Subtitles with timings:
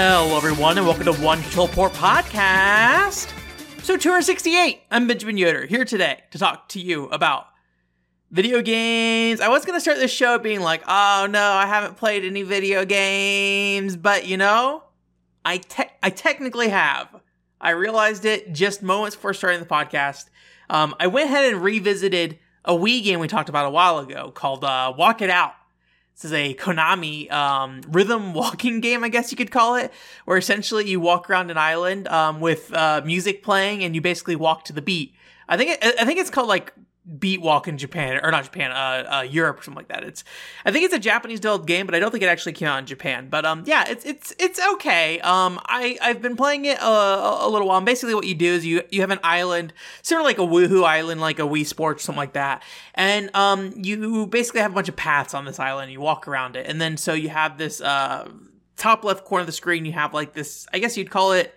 [0.00, 3.32] Hello, everyone, and welcome to One Control Port Podcast.
[3.82, 4.82] So, 268.
[4.92, 7.48] I'm Benjamin Yoder here today to talk to you about
[8.30, 9.40] video games.
[9.40, 12.42] I was going to start this show being like, oh no, I haven't played any
[12.42, 14.84] video games, but you know,
[15.44, 17.08] I, te- I technically have.
[17.60, 20.26] I realized it just moments before starting the podcast.
[20.70, 24.30] Um, I went ahead and revisited a Wii game we talked about a while ago
[24.30, 25.54] called uh, Walk It Out.
[26.18, 29.92] This is a Konami um, rhythm walking game, I guess you could call it,
[30.24, 34.34] where essentially you walk around an island um, with uh, music playing and you basically
[34.34, 35.14] walk to the beat.
[35.48, 36.74] I think it, I think it's called like
[37.18, 40.04] beat walk in Japan or not Japan, uh, uh, Europe or something like that.
[40.04, 40.24] It's
[40.64, 42.78] I think it's a Japanese developed game, but I don't think it actually came out
[42.78, 43.28] in Japan.
[43.28, 45.20] But um, yeah, it's it's it's okay.
[45.20, 47.78] Um, I I've been playing it a, a little while.
[47.78, 50.42] And basically, what you do is you you have an island, sort of like a
[50.42, 52.62] Wuhu island, like a Wii Sports, something like that,
[52.94, 55.92] and um, you basically have a bunch of paths on this island.
[55.92, 58.28] You walk around it, and then so you have this uh
[58.76, 59.84] top left corner of the screen.
[59.84, 61.54] You have like this, I guess you'd call it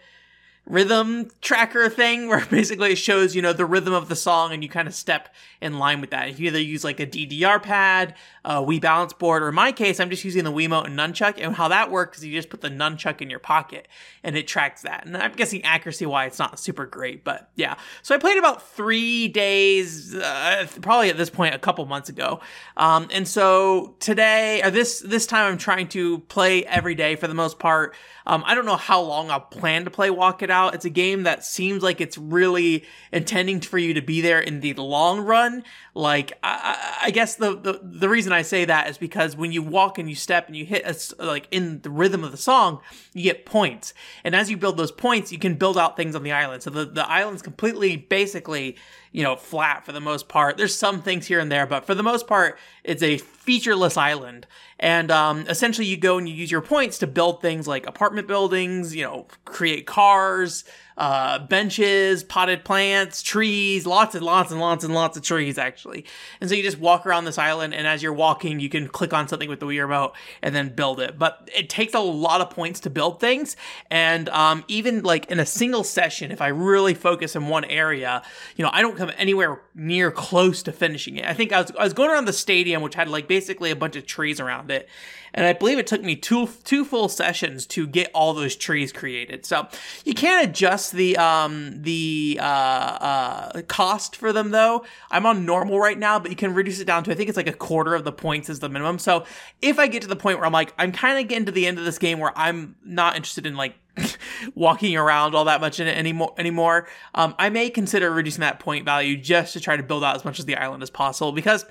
[0.65, 4.63] rhythm tracker thing where basically it shows you know the rhythm of the song and
[4.63, 6.39] you kind of step in line with that.
[6.39, 9.99] You either use like a ddr pad a wii balance board or in my case
[9.99, 12.61] i'm just using the wiimote and nunchuck and how that works is you just put
[12.61, 13.87] the nunchuck in your pocket
[14.23, 15.05] and it tracks that.
[15.05, 17.75] And i'm guessing accuracy wise it's not super great but yeah.
[18.01, 22.39] So i played about three days uh, probably at this point a couple months ago.
[22.77, 27.27] Um, and so today or this this time i'm trying to play every day for
[27.27, 27.95] the most part.
[28.25, 30.60] Um, I don't know how long I'll plan to play Walk It Out.
[30.69, 34.59] It's a game that seems like it's really intending for you to be there in
[34.61, 35.63] the long run.
[35.93, 39.61] Like, I, I guess the, the, the reason I say that is because when you
[39.61, 42.79] walk and you step and you hit a, like in the rhythm of the song,
[43.13, 43.93] you get points.
[44.23, 46.63] And as you build those points, you can build out things on the island.
[46.63, 48.77] So the, the island's completely basically
[49.11, 50.57] you know, flat for the most part.
[50.57, 54.47] There's some things here and there, but for the most part, it's a featureless island.
[54.79, 58.27] And um, essentially, you go and you use your points to build things like apartment
[58.27, 60.63] buildings, you know, create cars,
[60.97, 66.05] uh, benches, potted plants, trees, lots and lots and lots and lots of trees, actually.
[66.39, 69.13] And so you just walk around this island, and as you're walking, you can click
[69.13, 71.17] on something with the Wii remote and then build it.
[71.17, 73.55] But it takes a lot of points to build things.
[73.89, 78.21] And um, even like in a single session, if I really focus in one area,
[78.55, 81.25] you know, I don't come anywhere near close to finishing it.
[81.25, 83.75] I think I was, I was going around the stadium, which had like basically a
[83.75, 84.87] bunch of trees around it
[85.33, 88.91] and I believe it took me two two full sessions to get all those trees
[88.91, 89.45] created.
[89.45, 89.67] So
[90.05, 94.85] you can't adjust the um the uh, uh cost for them though.
[95.09, 97.37] I'm on normal right now, but you can reduce it down to I think it's
[97.37, 98.99] like a quarter of the points is the minimum.
[98.99, 99.25] So
[99.61, 101.67] if I get to the point where I'm like I'm kind of getting to the
[101.67, 103.75] end of this game where I'm not interested in like
[104.55, 108.57] walking around all that much in it anymore anymore um, i may consider reducing that
[108.57, 111.33] point value just to try to build out as much of the island as possible
[111.33, 111.65] because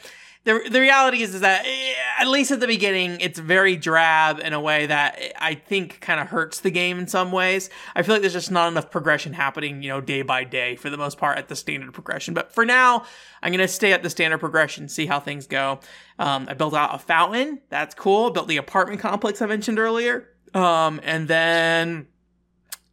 [0.45, 4.39] the the reality is is that eh, at least at the beginning it's very drab
[4.39, 7.69] in a way that I think kind of hurts the game in some ways.
[7.95, 10.89] I feel like there's just not enough progression happening, you know, day by day for
[10.89, 12.33] the most part at the standard progression.
[12.33, 13.05] But for now,
[13.43, 15.81] I'm gonna stay at the standard progression, see how things go.
[16.19, 18.31] Um, I built out a fountain, that's cool.
[18.31, 22.07] Built the apartment complex I mentioned earlier, um, and then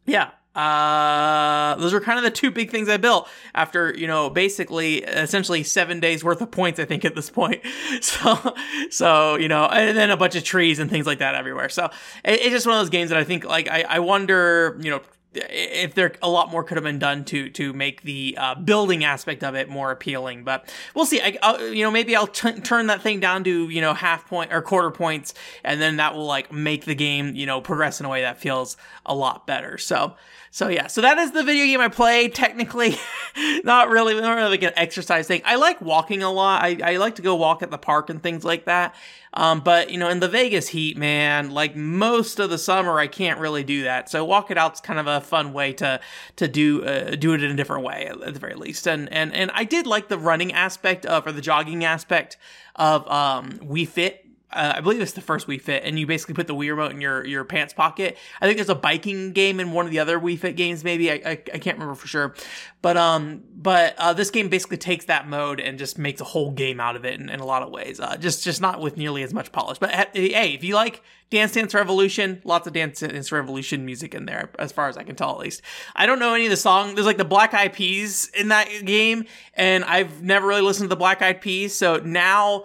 [0.04, 4.28] yeah, uh, those were kind of the two big things I built after, you know,
[4.28, 7.62] basically essentially seven days worth of points, I think at this point.
[8.00, 8.54] So,
[8.90, 11.68] so, you know, and then a bunch of trees and things like that everywhere.
[11.68, 11.86] So
[12.24, 14.90] it, it's just one of those games that I think like, I, I wonder, you
[14.90, 15.00] know,
[15.48, 19.04] if there a lot more could have been done to to make the uh, building
[19.04, 22.60] aspect of it more appealing but we'll see I, will you know maybe i'll t-
[22.60, 25.34] turn that thing down to you know half point or quarter points
[25.64, 28.38] and then that will like make the game you know progress in a way that
[28.38, 30.14] feels a lot better so
[30.50, 32.28] so yeah, so that is the video game I play.
[32.28, 32.96] Technically,
[33.64, 35.42] not really, not really like an exercise thing.
[35.44, 36.62] I like walking a lot.
[36.62, 38.94] I, I like to go walk at the park and things like that.
[39.34, 43.06] Um, but you know, in the Vegas heat, man, like most of the summer, I
[43.06, 44.08] can't really do that.
[44.08, 46.00] So walk it out's kind of a fun way to
[46.36, 48.86] to do uh, do it in a different way at the very least.
[48.86, 52.36] And and and I did like the running aspect of or the jogging aspect
[52.76, 56.34] of um, Wii Fit uh, I believe it's the first Wii Fit, and you basically
[56.34, 58.16] put the Wii remote in your, your pants pocket.
[58.40, 61.10] I think there's a biking game in one of the other Wii Fit games, maybe
[61.10, 62.34] I, I, I can't remember for sure,
[62.80, 66.50] but um, but uh, this game basically takes that mode and just makes a whole
[66.50, 68.00] game out of it in, in a lot of ways.
[68.00, 71.52] Uh, just just not with nearly as much polish, but hey, if you like Dance
[71.52, 75.14] Dance Revolution, lots of Dance Dance Revolution music in there, as far as I can
[75.14, 75.60] tell, at least.
[75.94, 76.94] I don't know any of the song.
[76.94, 80.88] There's like the Black Eyed Peas in that game, and I've never really listened to
[80.88, 82.64] the Black Eyed Peas, so now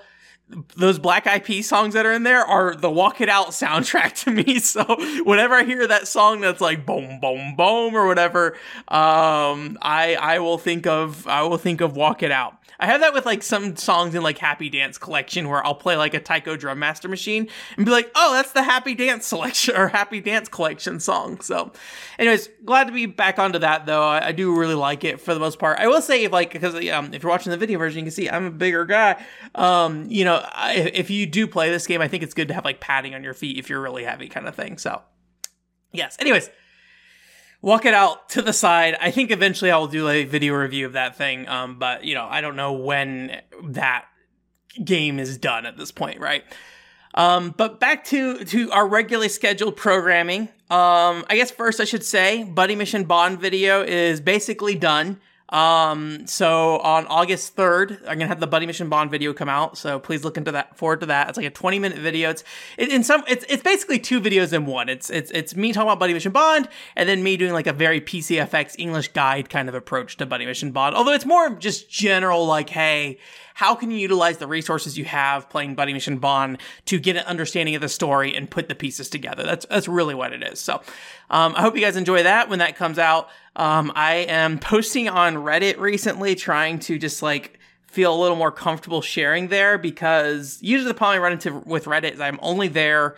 [0.76, 4.32] those Black Peas songs that are in there are the Walk It Out soundtrack to
[4.32, 4.60] me.
[4.64, 4.84] So
[5.24, 8.54] whenever I hear that song that's like boom, boom, boom or whatever,
[8.88, 12.56] um, I I will think of I will think of Walk It Out.
[12.84, 15.96] I have that with like some songs in like Happy Dance collection where I'll play
[15.96, 17.48] like a Taiko Drum Master Machine
[17.78, 21.40] and be like, oh, that's the Happy Dance selection or Happy Dance collection song.
[21.40, 21.72] So,
[22.20, 24.04] anyways, glad to be back onto that though.
[24.04, 25.80] I, I do really like it for the most part.
[25.80, 28.30] I will say, like, because um, if you're watching the video version, you can see
[28.30, 29.24] I'm a bigger guy.
[29.56, 32.54] Um, you know, I, if you do play this game, I think it's good to
[32.54, 34.78] have like padding on your feet if you're really heavy, kind of thing.
[34.78, 35.02] So,
[35.94, 36.18] yes.
[36.20, 36.50] Anyways
[37.64, 38.96] walk it out to the side.
[39.02, 41.48] I think eventually I will do a video review of that thing.
[41.48, 44.06] Um, but you know, I don't know when that
[44.84, 46.44] game is done at this point, right?
[47.16, 50.50] Um, but back to to our regularly scheduled programming.
[50.70, 55.20] Um, I guess first I should say, Buddy Mission Bond video is basically done.
[55.50, 59.78] Um, so on August 3rd, I'm gonna have the Buddy Mission Bond video come out.
[59.78, 61.30] So please look into that forward to that.
[61.30, 62.30] It's like a 20 minute video.
[62.30, 62.44] It's
[62.78, 64.90] it, in some it's it's basically two videos in one.
[64.90, 67.74] It's it's it's me talking about Buddy Mission Bond and then me doing like a
[67.74, 70.96] very PCFX English guide kind of approach to Buddy Mission Bond.
[70.96, 73.20] Although it's more just general like, hey,
[73.54, 77.24] how can you utilize the resources you have playing Buddy Mission Bond to get an
[77.26, 79.44] understanding of the story and put the pieces together?
[79.44, 80.60] That's that's really what it is.
[80.60, 80.82] So
[81.30, 83.30] um, I hope you guys enjoy that when that comes out.
[83.56, 88.52] Um, I am posting on Reddit recently, trying to just like feel a little more
[88.52, 92.68] comfortable sharing there because usually the problem I run into with Reddit is I'm only
[92.68, 93.16] there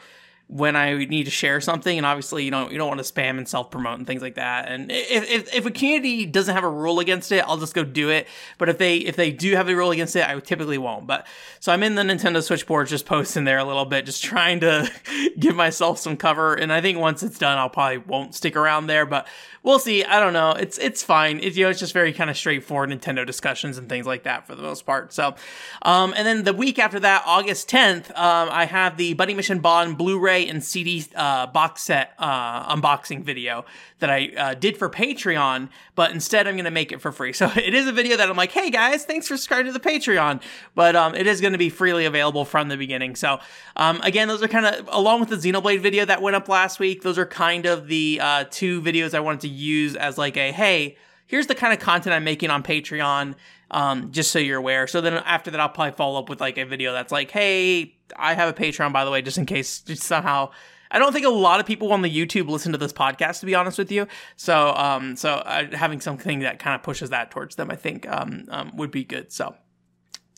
[0.47, 3.37] when I need to share something, and obviously you know you don't want to spam
[3.37, 4.69] and self promote and things like that.
[4.69, 7.83] And if, if, if a community doesn't have a rule against it, I'll just go
[7.83, 8.27] do it.
[8.57, 11.07] But if they if they do have a rule against it, I typically won't.
[11.07, 11.25] But
[11.59, 14.59] so I'm in the Nintendo Switch board, just posting there a little bit, just trying
[14.59, 14.91] to
[15.39, 16.53] give myself some cover.
[16.53, 19.05] And I think once it's done, I'll probably won't stick around there.
[19.05, 19.27] But
[19.63, 20.05] we'll see.
[20.05, 20.51] I don't know.
[20.51, 21.39] It's it's fine.
[21.41, 24.47] It's you know it's just very kind of straightforward Nintendo discussions and things like that
[24.47, 25.11] for the most part.
[25.11, 25.35] So,
[25.81, 29.59] um, and then the week after that, August 10th, um, I have the Buddy Mission
[29.59, 33.65] Bond Blu-ray and CD uh, box set uh, unboxing video
[33.99, 37.33] that I uh, did for Patreon, but instead I'm going to make it for free.
[37.45, 39.79] So it is a video that I'm like, hey guys, thanks for subscribing to the
[39.79, 40.41] Patreon,
[40.73, 43.15] but um, it is going to be freely available from the beginning.
[43.15, 43.39] So
[43.75, 46.79] um, again, those are kind of along with the Xenoblade video that went up last
[46.79, 47.01] week.
[47.01, 50.51] Those are kind of the uh, two videos I wanted to use as like a
[50.51, 53.35] hey, here's the kind of content I'm making on Patreon.
[53.71, 54.85] Um, just so you're aware.
[54.85, 57.95] So then after that, I'll probably follow up with like a video that's like, hey,
[58.15, 60.51] I have a Patreon, by the way, just in case just somehow
[60.91, 63.45] I don't think a lot of people on the YouTube listen to this podcast, to
[63.45, 64.07] be honest with you.
[64.35, 68.07] So, um, so uh, having something that kind of pushes that towards them, I think,
[68.07, 69.31] um, um, would be good.
[69.31, 69.55] So,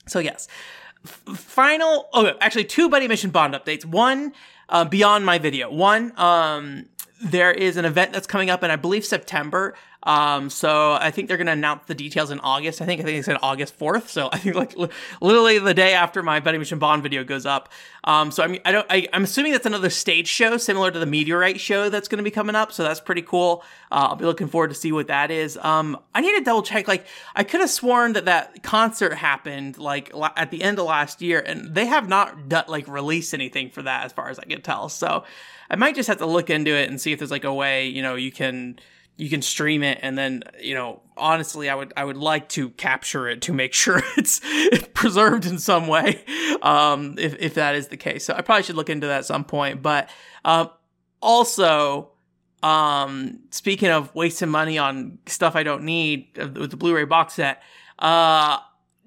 [0.07, 0.48] so yes.
[1.04, 2.10] F- final.
[2.13, 3.86] Oh, actually, two Buddy Mission Bond updates.
[3.86, 4.33] One
[4.69, 5.72] uh, beyond my video.
[5.72, 6.86] One, um,
[7.22, 9.75] there is an event that's coming up in I believe September
[10.07, 12.81] um, so I think they're going to announce the details in August.
[12.81, 14.07] I think I think they said August 4th.
[14.07, 14.74] So I think like
[15.19, 17.74] literally the day after my Buddy Mission Bond video goes up.
[18.06, 20.98] Um, so I mean, I don't, I, am assuming that's another stage show similar to
[20.98, 22.71] the Meteorite show that's going to be coming up.
[22.71, 23.65] So that's pretty cool.
[23.92, 25.57] Uh, I'll be looking forward to see what that is.
[25.57, 26.88] Um, I need to double check.
[26.88, 27.06] Like
[27.36, 31.44] I could have sworn that that concert happened like at the end of last year
[31.45, 34.88] and they have not like released anything for that as far as I can tell.
[34.88, 35.25] So
[35.69, 37.89] I might just have to look into it and see if there's like a way,
[37.89, 38.80] you know, you can,
[39.18, 42.69] you can stream it and then you know honestly i would i would like to
[42.69, 44.40] capture it to make sure it's
[44.94, 46.24] preserved in some way
[46.62, 48.24] um if, if that is the case.
[48.26, 49.81] So i probably should look into that at some point.
[49.81, 50.09] But
[50.45, 50.68] uh,
[51.21, 52.12] also
[52.64, 57.36] um speaking of wasting money on stuff i don't need uh, with the blu-ray box
[57.36, 57.62] set
[58.00, 58.57] uh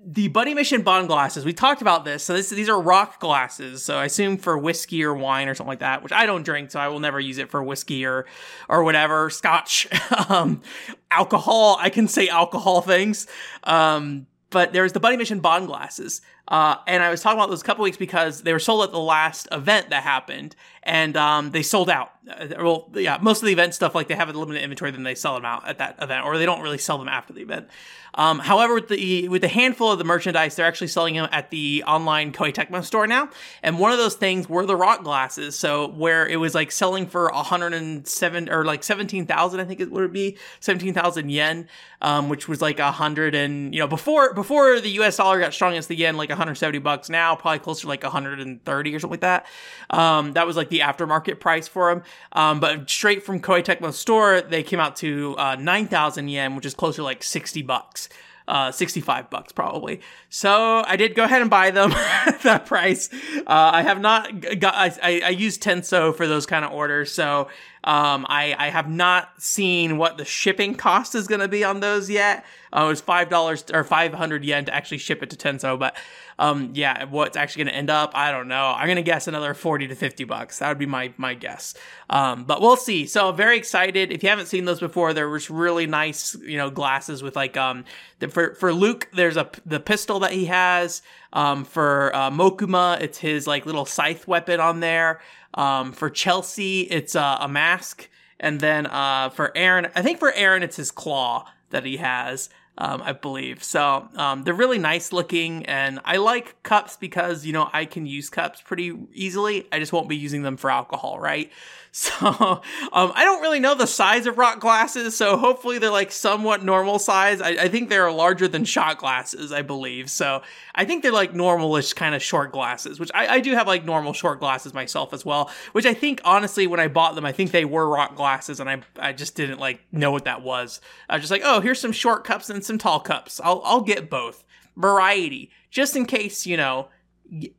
[0.02, 1.44] the Buddy Mission Bond glasses.
[1.44, 2.22] We talked about this.
[2.24, 3.82] So this, these are rock glasses.
[3.82, 6.70] So I assume for whiskey or wine or something like that, which I don't drink,
[6.70, 8.26] so I will never use it for whiskey or
[8.68, 9.28] or whatever.
[9.28, 9.88] Scotch,
[10.28, 10.62] um,
[11.10, 11.76] alcohol.
[11.78, 13.26] I can say alcohol things.
[13.64, 16.22] Um, but there's the Buddy Mission Bond glasses.
[16.50, 18.90] Uh, and I was talking about those a couple weeks because they were sold at
[18.90, 22.12] the last event that happened, and um, they sold out.
[22.28, 25.04] Uh, well, yeah, most of the event stuff, like they have a limited inventory, then
[25.04, 27.40] they sell them out at that event, or they don't really sell them after the
[27.40, 27.68] event.
[28.14, 31.50] Um, however, with the with the handful of the merchandise, they're actually selling them at
[31.50, 33.30] the online Koei Tecmo store now.
[33.62, 35.56] And one of those things were the rock glasses.
[35.56, 40.12] So where it was like selling for 107 or like 17,000, I think it would
[40.12, 41.68] be 17,000 yen,
[42.02, 45.16] um, which was like a hundred and you know before before the U.S.
[45.16, 47.08] dollar got strong against the yen, like 170 bucks.
[47.08, 49.46] Now probably closer to like 130 or something like that.
[49.90, 52.02] Um, that was like the aftermarket price for them.
[52.32, 56.66] Um, but straight from Koei Tecmo store, they came out to uh, 9,000 yen, which
[56.66, 58.08] is closer to like 60 bucks.
[58.48, 60.00] Uh, 65 bucks probably.
[60.28, 61.92] So I did go ahead and buy them
[62.26, 63.08] at that price.
[63.12, 67.12] Uh, I have not got, I, I, I use Tenso for those kind of orders.
[67.12, 67.48] So,
[67.82, 71.80] Um, I, I have not seen what the shipping cost is going to be on
[71.80, 72.44] those yet.
[72.72, 75.78] Uh, it was five dollars or five hundred yen to actually ship it to Tenso,
[75.78, 75.96] but
[76.38, 78.74] um, yeah, what's actually going to end up, I don't know.
[78.76, 80.58] I'm going to guess another forty to fifty bucks.
[80.58, 81.74] That would be my my guess.
[82.10, 83.06] Um, but we'll see.
[83.06, 84.12] So very excited.
[84.12, 87.56] If you haven't seen those before, there was really nice, you know, glasses with like
[87.56, 87.84] um,
[88.18, 91.02] the, for for Luke, there's a the pistol that he has.
[91.32, 95.20] Um, for uh, Mokuma, it's his like little scythe weapon on there.
[95.54, 98.08] Um, for Chelsea, it's uh, a mask.
[98.38, 102.48] And then uh, for Aaron, I think for Aaron, it's his claw that he has
[102.80, 103.62] um, I believe.
[103.62, 108.06] So um, they're really nice looking, and I like cups because you know I can
[108.06, 109.66] use cups pretty easily.
[109.70, 111.52] I just won't be using them for alcohol, right?
[112.10, 116.12] So um, I don't really know the size of rock glasses, so hopefully they're like
[116.12, 117.40] somewhat normal size.
[117.40, 120.08] I, I think they're larger than shot glasses, I believe.
[120.08, 120.42] So
[120.74, 123.84] I think they're like normalish kind of short glasses, which I, I do have like
[123.84, 125.50] normal short glasses myself as well.
[125.72, 128.70] Which I think honestly, when I bought them, I think they were rock glasses, and
[128.70, 130.80] I I just didn't like know what that was.
[131.08, 133.40] I was just like, oh, here's some short cups and some tall cups.
[133.42, 134.44] I'll I'll get both
[134.76, 136.88] variety just in case you know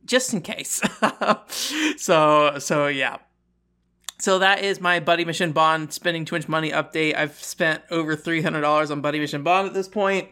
[0.06, 0.80] just in case.
[1.98, 3.18] so so yeah.
[4.22, 7.16] So that is my Buddy Mission Bond spending too much money update.
[7.16, 10.28] I've spent over $300 on Buddy Mission Bond at this point.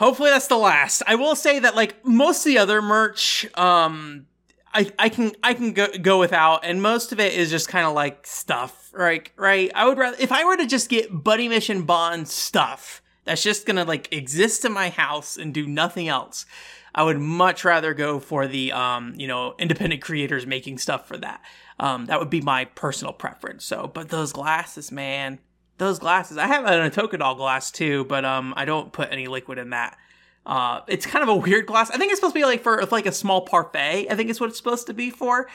[0.00, 1.04] Hopefully that's the last.
[1.06, 4.26] I will say that like most of the other merch, um,
[4.74, 7.86] I, I can I can go go without, and most of it is just kind
[7.86, 9.30] of like stuff, right?
[9.36, 9.70] Right.
[9.72, 13.64] I would rather if I were to just get Buddy Mission Bond stuff that's just
[13.64, 16.46] gonna like exist in my house and do nothing else.
[16.94, 21.16] I would much rather go for the um, you know, independent creators making stuff for
[21.18, 21.42] that.
[21.78, 23.64] Um, that would be my personal preference.
[23.64, 25.38] So, but those glasses, man,
[25.78, 26.36] those glasses.
[26.36, 29.70] I have an Atoka doll glass too, but um, I don't put any liquid in
[29.70, 29.96] that.
[30.44, 31.90] Uh, it's kind of a weird glass.
[31.90, 34.08] I think it's supposed to be like for like a small parfait.
[34.10, 35.48] I think it's what it's supposed to be for.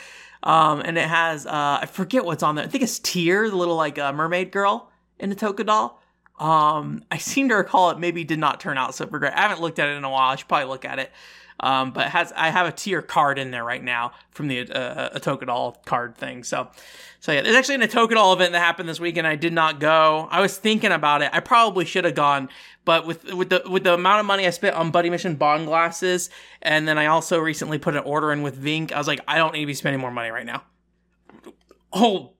[0.44, 2.65] Um, and it has uh, I forget what's on there.
[2.65, 6.01] I think it's Tear, the little like uh, mermaid girl in the Toka doll.
[6.39, 9.34] Um, I seem to recall it maybe did not turn out super great.
[9.34, 10.32] I haven't looked at it in a while.
[10.32, 11.12] I should probably look at it.
[11.60, 15.18] Um, but has I have a tier card in there right now from the uh,
[15.18, 16.44] Atoka doll card thing.
[16.44, 16.70] So,
[17.22, 19.25] so yeah, there's actually an doll event that happened this weekend.
[19.25, 20.27] I did not go.
[20.30, 21.30] I was thinking about it.
[21.32, 22.50] I probably should have gone,
[22.84, 25.65] but with with the with the amount of money I spent on Buddy Mission Bond
[25.65, 26.30] glasses,
[26.62, 29.38] and then I also recently put an order in with Vink, I was like, I
[29.38, 30.63] don't need to be spending more money right now.
[31.94, 32.35] Hold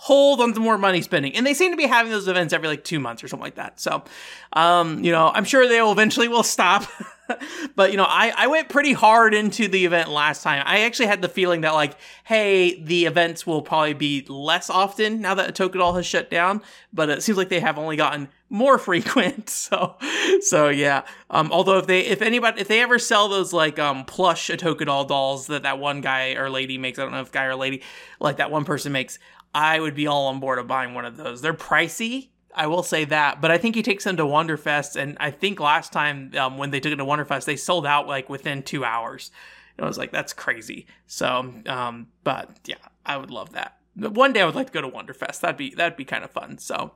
[0.00, 1.34] hold on to more money spending.
[1.34, 3.56] And they seem to be having those events every like two months or something like
[3.56, 3.80] that.
[3.80, 4.04] So,
[4.52, 6.84] um, you know, I'm sure they will eventually will stop.
[7.74, 10.62] but you know, I, I went pretty hard into the event last time.
[10.64, 15.20] I actually had the feeling that like, hey, the events will probably be less often
[15.20, 16.62] now that Atoka Doll has shut down.
[16.92, 19.50] But it seems like they have only gotten more frequent.
[19.50, 19.96] So,
[20.42, 21.02] so yeah.
[21.28, 24.86] Um, although if they, if anybody, if they ever sell those like um plush Atoka
[24.86, 27.56] Doll dolls that that one guy or lady makes, I don't know if guy or
[27.56, 27.82] lady,
[28.20, 29.18] like that one person makes,
[29.54, 31.40] I would be all on board of buying one of those.
[31.40, 35.16] They're pricey, I will say that, but I think he takes them to Wonderfest, and
[35.20, 38.28] I think last time um, when they took it to Wonderfest, they sold out like
[38.28, 39.30] within two hours.
[39.76, 40.86] And I was like, that's crazy.
[41.06, 42.76] So, um, but yeah,
[43.06, 43.76] I would love that.
[43.94, 45.40] One day I would like to go to Wonderfest.
[45.40, 46.58] That'd be that'd be kind of fun.
[46.58, 46.94] So,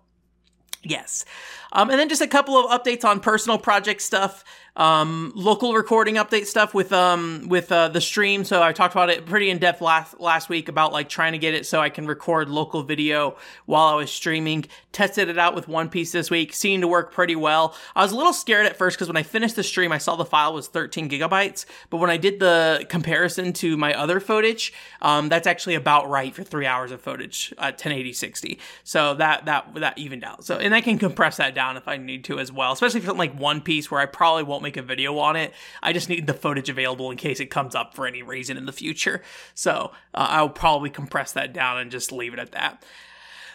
[0.82, 1.25] yes,
[1.71, 4.42] um, and then just a couple of updates on personal project stuff
[4.75, 8.45] um, local recording update stuff with um with uh, the stream.
[8.45, 11.38] So I talked about it pretty in depth last last week about like trying to
[11.38, 13.37] get it so I can record local video
[13.67, 14.64] while I was streaming.
[14.91, 17.75] Tested it out with One Piece this week, seemed to work pretty well.
[17.95, 20.17] I was a little scared at first because when I finished the stream, I saw
[20.17, 24.73] the file was 13 gigabytes, but when I did the comparison to my other footage,
[25.02, 28.59] um, that's actually about right for three hours of footage at 1080 60.
[28.85, 30.45] So that that that evened out.
[30.45, 33.07] So and I can compress that down if I need to as well, especially for
[33.07, 35.52] something like One Piece where I probably won't won't make a video on it.
[35.83, 38.66] I just need the footage available in case it comes up for any reason in
[38.66, 39.23] the future.
[39.54, 42.85] So uh, I'll probably compress that down and just leave it at that.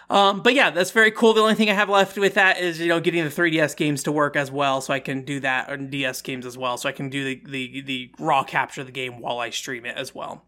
[0.09, 1.33] Um, but yeah, that's very cool.
[1.33, 4.03] The only thing I have left with that is you know getting the 3DS games
[4.03, 6.87] to work as well, so I can do that, and DS games as well, so
[6.87, 9.97] I can do the the, the raw capture of the game while I stream it
[9.97, 10.45] as well.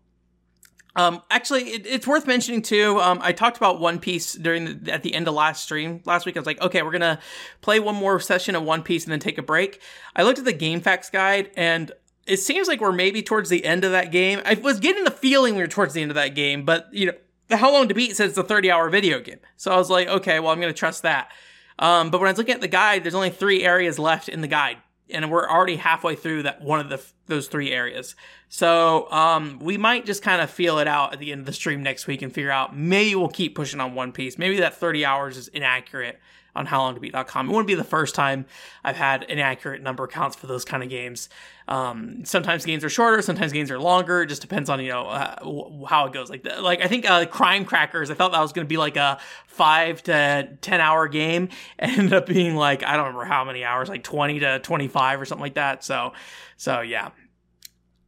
[0.99, 2.99] Um, actually, it, it's worth mentioning too.
[2.99, 6.25] Um, I talked about One Piece during the, at the end of last stream last
[6.25, 6.35] week.
[6.35, 7.19] I was like, okay, we're gonna
[7.61, 9.81] play one more session of One Piece and then take a break.
[10.13, 11.93] I looked at the GameFAQs guide and
[12.27, 14.41] it seems like we're maybe towards the end of that game.
[14.43, 17.05] I was getting the feeling we were towards the end of that game, but you
[17.05, 17.13] know,
[17.47, 19.39] the How Long to Beat says it's a 30 hour video game.
[19.55, 21.31] So I was like, okay, well, I'm gonna trust that.
[21.79, 24.41] Um, but when I was looking at the guide, there's only three areas left in
[24.41, 24.79] the guide
[25.11, 28.15] and we're already halfway through that one of the those three areas.
[28.49, 31.53] So um, we might just kind of feel it out at the end of the
[31.53, 34.37] stream next week and figure out maybe we'll keep pushing on One Piece.
[34.37, 36.19] Maybe that 30 hours is inaccurate.
[36.55, 37.47] On howlongtobeat.com.
[37.47, 38.45] It wouldn't be the first time
[38.83, 41.29] I've had inaccurate number counts for those kind of games.
[41.67, 44.23] Um, sometimes games are shorter, sometimes games are longer.
[44.23, 46.29] It just depends on you know uh, how it goes.
[46.29, 48.09] Like like I think uh, Crime Crackers.
[48.09, 51.49] I thought that was going to be like a five to ten hour game.
[51.79, 54.87] It ended up being like I don't remember how many hours, like twenty to twenty
[54.87, 55.83] five or something like that.
[55.83, 56.13] So
[56.57, 57.11] so yeah.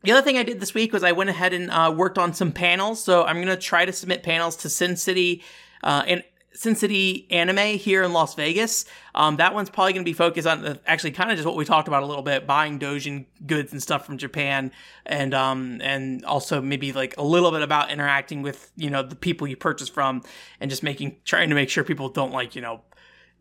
[0.03, 2.33] The other thing I did this week was I went ahead and uh, worked on
[2.33, 3.03] some panels.
[3.03, 5.43] So I'm going to try to submit panels to Sin City
[5.83, 8.85] uh, and Sin City Anime here in Las Vegas.
[9.15, 11.65] Um, that one's probably going to be focused on actually kind of just what we
[11.65, 14.71] talked about a little bit, buying Dojin goods and stuff from Japan,
[15.05, 19.15] and um, and also maybe like a little bit about interacting with you know the
[19.15, 20.23] people you purchase from,
[20.59, 22.81] and just making trying to make sure people don't like you know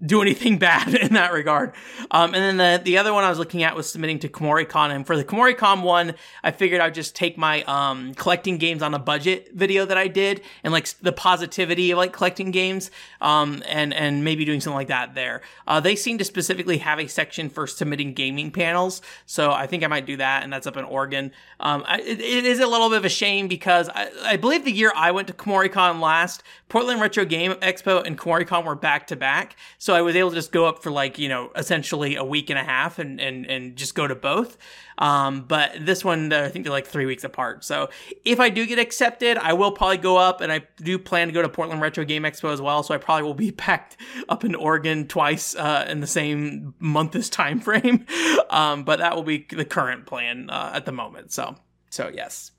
[0.04, 1.73] do anything bad in that regard.
[2.11, 4.90] Um, and then the, the other one I was looking at was submitting to Kumoricon.
[4.95, 8.95] And for the Kumoricon one, I figured I'd just take my um, collecting games on
[8.95, 12.90] a budget video that I did and like the positivity of like collecting games
[13.21, 15.42] um, and, and maybe doing something like that there.
[15.66, 19.02] Uh, they seem to specifically have a section for submitting gaming panels.
[19.26, 20.42] So I think I might do that.
[20.42, 21.33] And that's up in Oregon.
[21.61, 24.64] Um, I, it, it is a little bit of a shame because I, I believe
[24.64, 29.07] the year I went to Kumoricon last, Portland Retro Game Expo and Kumoricon were back
[29.09, 29.57] to back.
[29.78, 32.23] So so I was able to just go up for like, you know, essentially a
[32.23, 34.56] week and a half and, and, and just go to both.
[34.99, 37.64] Um, but this one, I think they're like three weeks apart.
[37.64, 37.90] So
[38.25, 41.32] if I do get accepted, I will probably go up and I do plan to
[41.32, 42.85] go to Portland Retro Game Expo as well.
[42.85, 43.97] So I probably will be packed
[44.28, 48.06] up in Oregon twice, uh, in the same month as time frame.
[48.50, 51.30] Um, but that will be the current plan, uh, at the moment.
[51.30, 51.54] So,
[51.88, 52.50] so yes.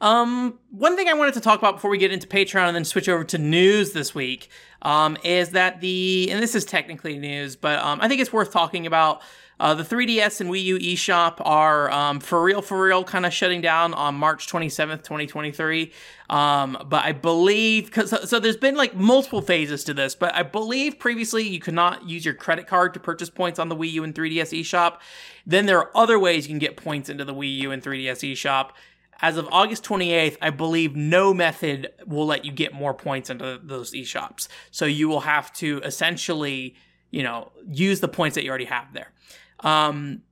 [0.00, 2.84] Um, one thing I wanted to talk about before we get into Patreon and then
[2.84, 4.48] switch over to news this week
[4.86, 8.52] um, is that the, and this is technically news, but um, I think it's worth
[8.52, 9.20] talking about.
[9.58, 13.32] Uh, the 3DS and Wii U eShop are um, for real, for real, kind of
[13.32, 15.92] shutting down on March 27th, 2023.
[16.28, 20.34] Um, but I believe, cause, so, so there's been like multiple phases to this, but
[20.34, 23.76] I believe previously you could not use your credit card to purchase points on the
[23.76, 24.98] Wii U and 3DS eShop.
[25.46, 28.32] Then there are other ways you can get points into the Wii U and 3DS
[28.32, 28.72] eShop
[29.20, 33.60] as of August 28th, I believe no method will let you get more points into
[33.62, 34.48] those eShops.
[34.70, 36.74] So you will have to essentially,
[37.10, 39.12] you know, use the points that you already have there.
[39.60, 40.22] Um,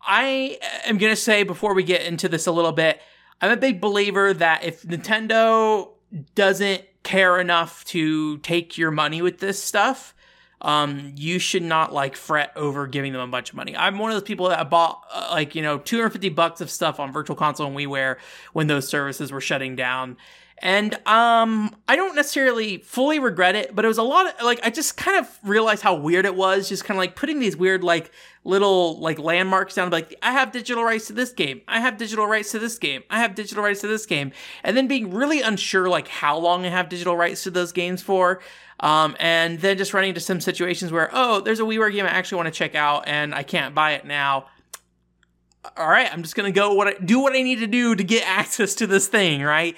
[0.00, 3.00] I am going to say before we get into this a little bit,
[3.40, 5.90] I'm a big believer that if Nintendo
[6.34, 10.14] doesn't care enough to take your money with this stuff,
[10.62, 13.76] um, you should not like fret over giving them a bunch of money.
[13.76, 16.98] I'm one of those people that bought uh, like you know 250 bucks of stuff
[16.98, 18.16] on Virtual Console and WiiWare
[18.52, 20.16] when those services were shutting down.
[20.62, 24.58] And um, I don't necessarily fully regret it, but it was a lot of like
[24.62, 27.56] I just kind of realized how weird it was, just kind of like putting these
[27.56, 28.10] weird like
[28.42, 32.26] little like landmarks down, like I have digital rights to this game, I have digital
[32.26, 35.42] rights to this game, I have digital rights to this game, and then being really
[35.42, 38.40] unsure like how long I have digital rights to those games for.
[38.80, 42.10] Um, and then just running into some situations where, oh, there's a WiiWare game I
[42.10, 44.48] actually want to check out and I can't buy it now.
[45.78, 48.04] All right, I'm just gonna go what I do what I need to do to
[48.04, 49.76] get access to this thing, right?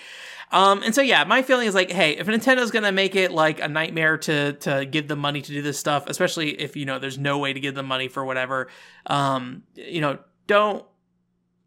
[0.50, 3.60] Um, and so yeah, my feeling is like, hey, if Nintendo's gonna make it like
[3.60, 6.98] a nightmare to to give them money to do this stuff, especially if you know
[6.98, 8.68] there's no way to give them money for whatever,
[9.06, 10.84] um, you know, don't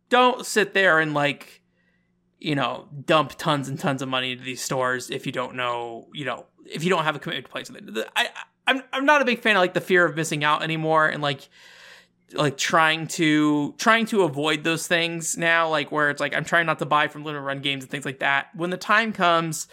[0.10, 1.62] don't sit there and like
[2.40, 6.08] you know dump tons and tons of money into these stores if you don't know
[6.14, 8.04] you know if you don't have a commitment to play something.
[8.16, 8.30] I,
[8.68, 11.22] I'm I'm not a big fan of like the fear of missing out anymore, and
[11.22, 11.50] like
[12.34, 15.70] like trying to trying to avoid those things now.
[15.70, 18.06] Like where it's like I'm trying not to buy from limited run games and things
[18.06, 18.56] like that.
[18.56, 19.68] When the time comes.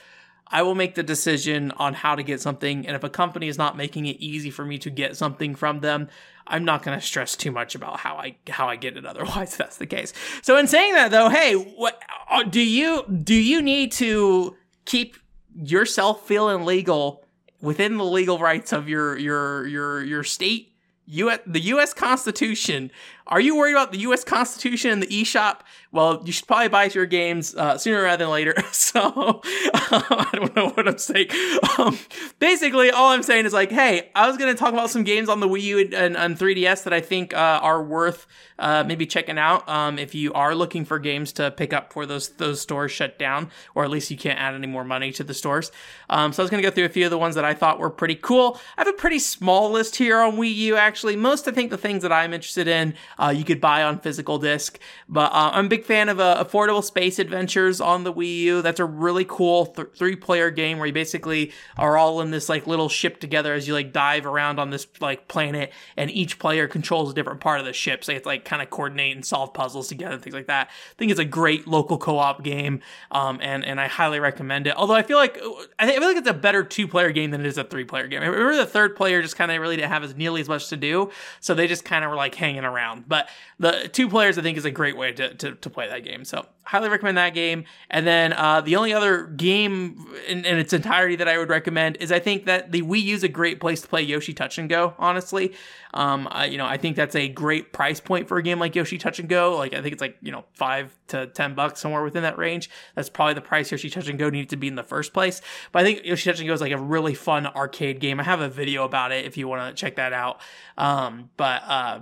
[0.50, 2.86] I will make the decision on how to get something.
[2.86, 5.80] And if a company is not making it easy for me to get something from
[5.80, 6.08] them,
[6.46, 9.04] I'm not going to stress too much about how I how I get it.
[9.06, 10.12] Otherwise, that's the case.
[10.42, 13.34] So in saying that, though, hey, what uh, do you do?
[13.34, 15.16] You need to keep
[15.54, 17.24] yourself feeling legal
[17.60, 20.72] within the legal rights of your your your your state
[21.08, 21.94] US, the U.S.
[21.94, 22.90] Constitution.
[23.28, 24.24] Are you worried about the U.S.
[24.24, 25.60] Constitution and the eShop?
[25.92, 28.54] Well, you should probably buy your games uh, sooner rather than later.
[28.78, 31.28] So I don't know what I'm saying.
[31.76, 31.98] Um,
[32.38, 35.28] basically, all I'm saying is like, hey, I was going to talk about some games
[35.28, 38.26] on the Wii U and, and, and 3DS that I think uh, are worth
[38.58, 42.06] uh, maybe checking out um, if you are looking for games to pick up for
[42.06, 45.24] those those stores shut down, or at least you can't add any more money to
[45.24, 45.70] the stores.
[46.10, 47.54] Um, so I was going to go through a few of the ones that I
[47.54, 48.60] thought were pretty cool.
[48.76, 50.76] I have a pretty small list here on Wii U.
[50.76, 53.98] Actually, most I think the things that I'm interested in uh, you could buy on
[54.00, 54.78] physical disc.
[55.09, 58.62] But uh, I'm a big fan of uh, Affordable Space Adventures on the Wii U.
[58.62, 62.48] That's a really cool th- three player game where you basically are all in this
[62.48, 66.38] like little ship together as you like dive around on this like planet, and each
[66.38, 68.04] player controls a different part of the ship.
[68.04, 70.46] So you have to like kind of coordinate and solve puzzles together, and things like
[70.46, 70.68] that.
[70.68, 74.66] I think it's a great local co op game, um, and and I highly recommend
[74.66, 74.76] it.
[74.76, 75.38] Although I feel like
[75.78, 78.07] I feel like it's a better two player game than it is a three player
[78.07, 78.22] game.
[78.22, 80.68] I remember the third player just kind of really didn't have as nearly as much
[80.68, 83.07] to do, so they just kind of were like hanging around.
[83.08, 86.04] But the two players I think is a great way to, to, to play that
[86.04, 86.24] game.
[86.24, 87.64] So highly recommend that game.
[87.88, 91.96] And then uh, the only other game in, in, its entirety that I would recommend
[91.96, 94.58] is I think that the Wii U is a great place to play Yoshi Touch
[94.58, 94.94] and Go.
[94.98, 95.54] Honestly,
[95.94, 98.74] um, I, you know I think that's a great price point for a game like
[98.74, 99.56] Yoshi Touch and Go.
[99.56, 102.68] Like I think it's like you know five to ten bucks somewhere within that range.
[102.94, 105.40] That's probably the price Yoshi Touch and Go needed to be in the first place.
[105.72, 108.20] But I think Yoshi Touch and Go is like a really fun arcade game.
[108.20, 110.40] I have a video about it if you want to check that out.
[110.76, 112.00] Um, but uh,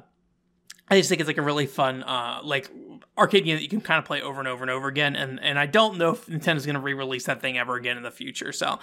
[0.88, 2.70] I just think it's like a really fun, uh, like
[3.18, 5.16] arcade game that you can kind of play over and over and over again.
[5.16, 8.02] And and I don't know if Nintendo's going to re-release that thing ever again in
[8.02, 8.52] the future.
[8.52, 8.78] So,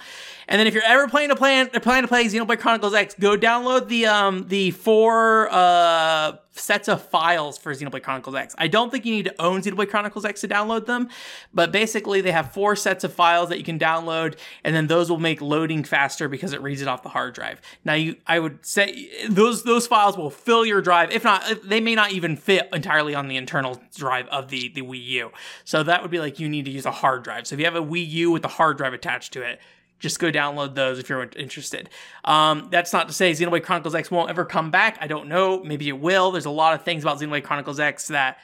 [0.48, 3.36] and then if you're ever planning to play planning to play Xenoblade Chronicles X, go
[3.36, 8.54] download the um the four uh sets of files for Xenoblade Chronicles X.
[8.58, 11.08] I don't think you need to own Xenoblade Chronicles X to download them,
[11.52, 15.10] but basically they have four sets of files that you can download, and then those
[15.10, 17.60] will make loading faster because it reads it off the hard drive.
[17.84, 21.10] Now, you, I would say those those files will fill your drive.
[21.10, 24.82] If not, they may not even fit entirely on the internal drive of the the
[24.82, 25.30] Wii U.
[25.64, 27.46] So that would be like you need to use a hard drive.
[27.46, 29.60] So if you have a Wii U with a hard drive attached to it,
[30.04, 31.88] just go download those if you're interested.
[32.24, 34.98] Um, that's not to say Xenoblade Chronicles X won't ever come back.
[35.00, 35.64] I don't know.
[35.64, 36.30] Maybe it will.
[36.30, 38.38] There's a lot of things about Xenoblade Chronicles X that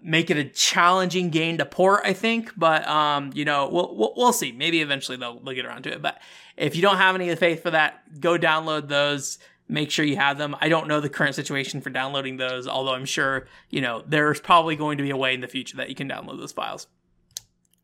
[0.00, 2.52] make it a challenging game to port, I think.
[2.56, 4.52] But um, you know, we'll, we'll, we'll see.
[4.52, 6.00] Maybe eventually they'll they'll get around to it.
[6.00, 6.20] But
[6.56, 9.38] if you don't have any faith for that, go download those.
[9.68, 10.56] Make sure you have them.
[10.60, 14.40] I don't know the current situation for downloading those, although I'm sure you know there's
[14.40, 16.86] probably going to be a way in the future that you can download those files.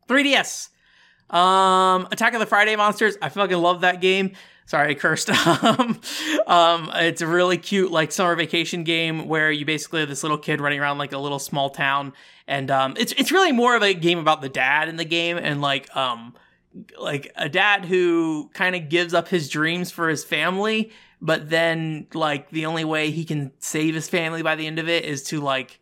[0.07, 0.69] 3DS.
[1.29, 3.17] Um, Attack of the Friday Monsters.
[3.21, 4.31] I fucking love that game.
[4.65, 5.29] Sorry, I cursed.
[5.63, 5.99] um,
[6.45, 10.37] um, it's a really cute like summer vacation game where you basically have this little
[10.37, 12.13] kid running around like a little small town,
[12.47, 15.37] and um, it's it's really more of a game about the dad in the game
[15.37, 16.33] and like um
[16.99, 22.07] like a dad who kind of gives up his dreams for his family, but then
[22.13, 25.23] like the only way he can save his family by the end of it is
[25.23, 25.79] to like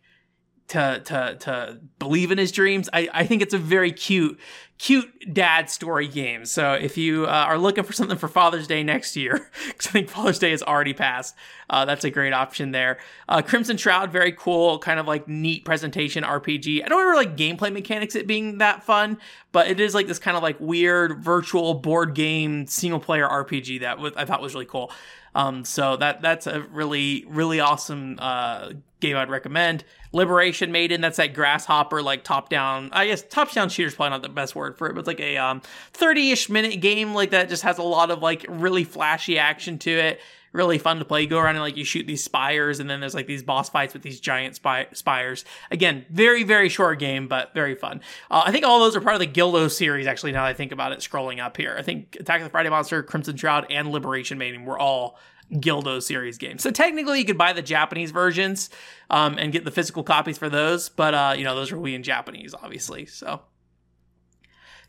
[0.68, 2.88] to to to believe in his dreams.
[2.92, 4.38] I I think it's a very cute
[4.78, 6.44] cute dad story game.
[6.44, 9.90] So if you uh, are looking for something for Father's Day next year, because I
[9.90, 11.34] think Father's Day has already passed,
[11.70, 12.98] uh, that's a great option there.
[13.28, 16.84] Uh, Crimson Shroud, very cool, kind of like neat presentation RPG.
[16.84, 19.18] I don't remember like gameplay mechanics it being that fun,
[19.52, 23.80] but it is like this kind of like weird virtual board game single player RPG
[23.80, 24.92] that I thought was really cool.
[25.34, 29.84] Um, so that that's a really really awesome uh, game I'd recommend.
[30.12, 32.90] Liberation Maiden, that's that grasshopper like top down.
[32.92, 35.20] I guess top down shooter's probably not the best word for it, but it's like
[35.20, 37.48] a um 30ish minute game like that.
[37.48, 40.20] Just has a lot of like really flashy action to it.
[40.52, 41.20] Really fun to play.
[41.20, 43.68] You go around and like you shoot these spires, and then there's like these boss
[43.68, 45.44] fights with these giant spy- spires.
[45.70, 48.00] Again, very very short game, but very fun.
[48.30, 50.06] Uh, I think all those are part of the Gildo series.
[50.06, 52.50] Actually, now that I think about it, scrolling up here, I think Attack of the
[52.50, 55.18] Friday Monster, Crimson Shroud, and Liberation Maiden were all
[55.52, 56.62] Gildo series games.
[56.62, 58.70] So technically, you could buy the Japanese versions
[59.10, 61.94] um, and get the physical copies for those, but uh, you know those are we
[61.94, 63.06] in Japanese, obviously.
[63.06, 63.42] So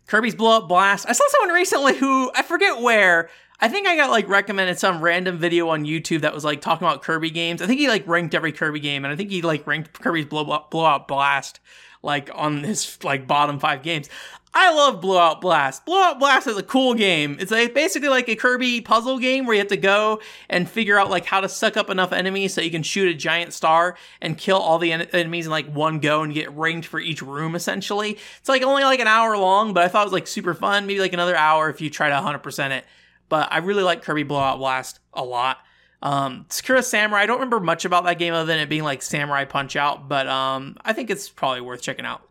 [0.08, 1.06] Kirby's Blow Up Blast.
[1.08, 3.30] I saw someone recently who I forget where.
[3.60, 6.88] I think I got like recommended some random video on YouTube that was like talking
[6.88, 7.62] about Kirby games.
[7.62, 10.26] I think he like ranked every Kirby game, and I think he like ranked Kirby's
[10.26, 11.60] Blow Up Blowout Blast
[12.03, 14.10] like on this like bottom five games.
[14.60, 15.86] I love Blowout Blast.
[15.86, 17.38] Blowout Blast is a cool game.
[17.39, 20.97] It's like basically like a Kirby puzzle game where you have to go and figure
[20.97, 23.97] out like how to suck up enough enemies so you can shoot a giant star
[24.19, 27.21] and kill all the en- enemies in like one go and get ranged for each
[27.21, 28.17] room essentially.
[28.39, 30.88] It's like only like an hour long, but I thought it was like super fun.
[30.88, 32.86] Maybe like another hour if you try to 100% it.
[33.29, 35.60] But I really like Kirby Blowout Blast a lot.
[36.01, 39.01] Um, Sakura Samurai, I don't remember much about that game other than it being like
[39.01, 42.21] Samurai Punch Out, but um, I think it's probably worth checking out.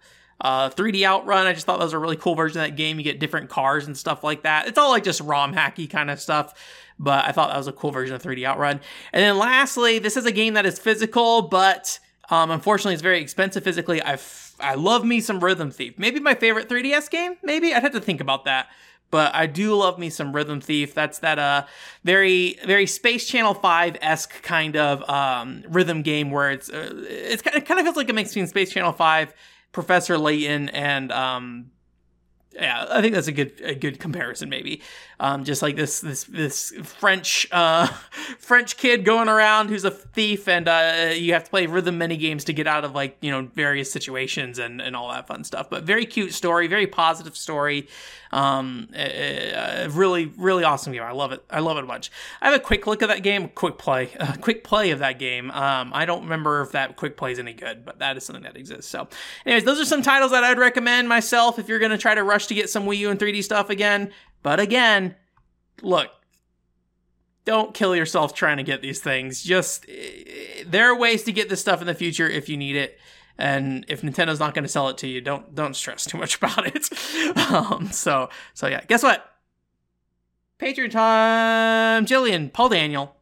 [0.41, 2.99] Uh, 3D Outrun, I just thought that was a really cool version of that game.
[2.99, 4.69] You get different cars and stuff like that.
[4.69, 6.55] It's all like just ROM hacky kind of stuff,
[6.99, 8.81] but I thought that was a cool version of 3D Outrun.
[9.13, 11.99] And then lastly, this is a game that is physical, but
[12.31, 14.03] um, unfortunately, it's very expensive physically.
[14.03, 14.19] I
[14.59, 15.99] I love me some Rhythm Thief.
[15.99, 17.37] Maybe my favorite 3DS game.
[17.43, 18.69] Maybe I'd have to think about that.
[19.11, 20.95] But I do love me some Rhythm Thief.
[20.95, 21.67] That's that uh
[22.05, 27.43] very very Space Channel Five esque kind of um, rhythm game where it's uh, it's
[27.47, 29.33] it kind of feels like a mix between Space Channel Five
[29.73, 31.71] Professor Layton and um
[32.59, 34.81] yeah, I think that's a good a good comparison, maybe.
[35.21, 37.87] Um, just like this this this French uh,
[38.39, 42.17] French kid going around who's a thief, and uh, you have to play rhythm mini
[42.17, 45.45] games to get out of like you know various situations and and all that fun
[45.45, 45.69] stuff.
[45.69, 47.89] But very cute story, very positive story.
[48.33, 51.03] Um, a, a really really awesome game.
[51.03, 51.45] I love it.
[51.51, 52.11] I love it a bunch.
[52.41, 54.07] I have a quick look at that game, quick play,
[54.41, 55.51] quick play of that game.
[55.51, 58.45] Um, I don't remember if that quick play is any good, but that is something
[58.45, 58.91] that exists.
[58.91, 59.09] So,
[59.45, 62.46] anyways, those are some titles that I'd recommend myself if you're gonna try to rush
[62.47, 64.13] to get some Wii U and 3D stuff again.
[64.43, 65.17] But again,
[65.83, 66.11] look,
[67.45, 69.43] don't kill yourself trying to get these things.
[69.43, 72.77] Just eh, there are ways to get this stuff in the future if you need
[72.77, 72.99] it.
[73.39, 76.37] And if Nintendo's not going to sell it to you, don't don't stress too much
[76.43, 76.91] about it.
[77.51, 79.25] um, so so yeah, guess what?
[80.59, 82.07] Patreon time.
[82.07, 83.15] Jillian, Paul Daniel,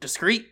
[0.00, 0.48] discreet.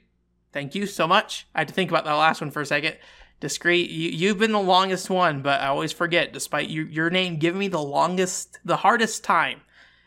[0.52, 1.46] Thank you so much.
[1.54, 2.96] I had to think about that last one for a second
[3.40, 3.90] discreet.
[3.90, 7.58] You, you've been the longest one but i always forget despite you, your name giving
[7.58, 9.60] me the longest the hardest time.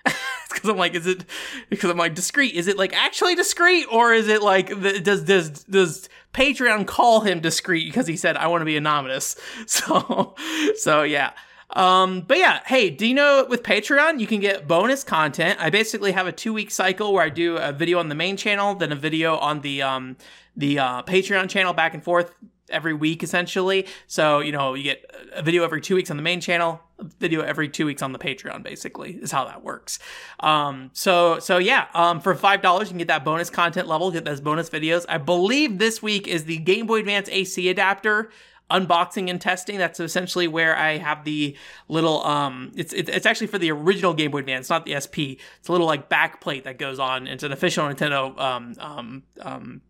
[0.51, 1.23] Because i'm like is it
[1.69, 4.67] because i'm like discreet is it like actually discreet or is it like
[5.01, 9.37] does does does patreon call him discreet because he said i want to be anonymous.
[9.67, 10.35] So
[10.75, 11.31] so yeah.
[11.73, 15.59] Um, but yeah, hey, do you know with Patreon you can get bonus content?
[15.61, 18.35] I basically have a two week cycle where I do a video on the main
[18.35, 20.17] channel, then a video on the um
[20.55, 22.33] the uh, Patreon channel back and forth
[22.71, 23.87] every week essentially.
[24.07, 27.03] So, you know, you get a video every two weeks on the main channel, a
[27.03, 29.99] video every two weeks on the Patreon, basically, is how that works.
[30.39, 34.25] Um, so, so yeah, um, for $5, you can get that bonus content level, get
[34.25, 35.05] those bonus videos.
[35.07, 38.29] I believe this week is the Game Boy Advance AC adapter
[38.71, 39.77] unboxing and testing.
[39.77, 41.55] That's essentially where I have the
[41.87, 45.37] little um it's it's actually for the original Game Boy Advance, not the SP.
[45.59, 47.27] It's a little like back plate that goes on.
[47.27, 49.81] It's an official Nintendo um um um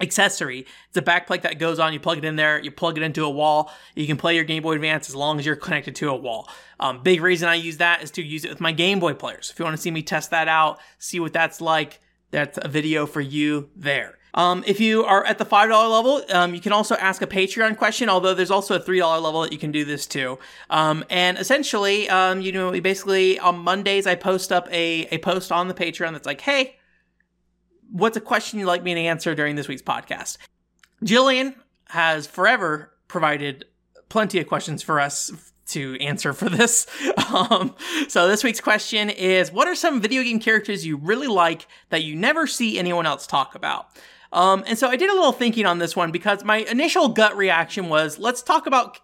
[0.00, 0.66] accessory.
[0.88, 1.92] It's a backplate that goes on.
[1.92, 2.58] You plug it in there.
[2.58, 3.70] You plug it into a wall.
[3.94, 6.48] You can play your Game Boy Advance as long as you're connected to a wall.
[6.80, 9.50] Um, big reason I use that is to use it with my Game Boy players.
[9.50, 12.68] If you want to see me test that out, see what that's like, that's a
[12.68, 14.18] video for you there.
[14.34, 17.78] Um, if you are at the $5 level, um, you can also ask a Patreon
[17.78, 20.40] question, although there's also a $3 level that you can do this too.
[20.70, 25.18] Um, and essentially, um, you know, we basically on Mondays, I post up a, a
[25.18, 26.78] post on the Patreon that's like, hey,
[27.90, 30.38] what's a question you'd like me to answer during this week's podcast?
[31.02, 31.54] Jillian
[31.88, 33.66] has forever provided
[34.08, 35.30] plenty of questions for us
[35.66, 36.86] to answer for this.
[37.34, 37.74] Um,
[38.06, 42.04] so this week's question is, what are some video game characters you really like that
[42.04, 43.88] you never see anyone else talk about?
[44.32, 47.36] Um, and so I did a little thinking on this one because my initial gut
[47.36, 49.00] reaction was, let's talk about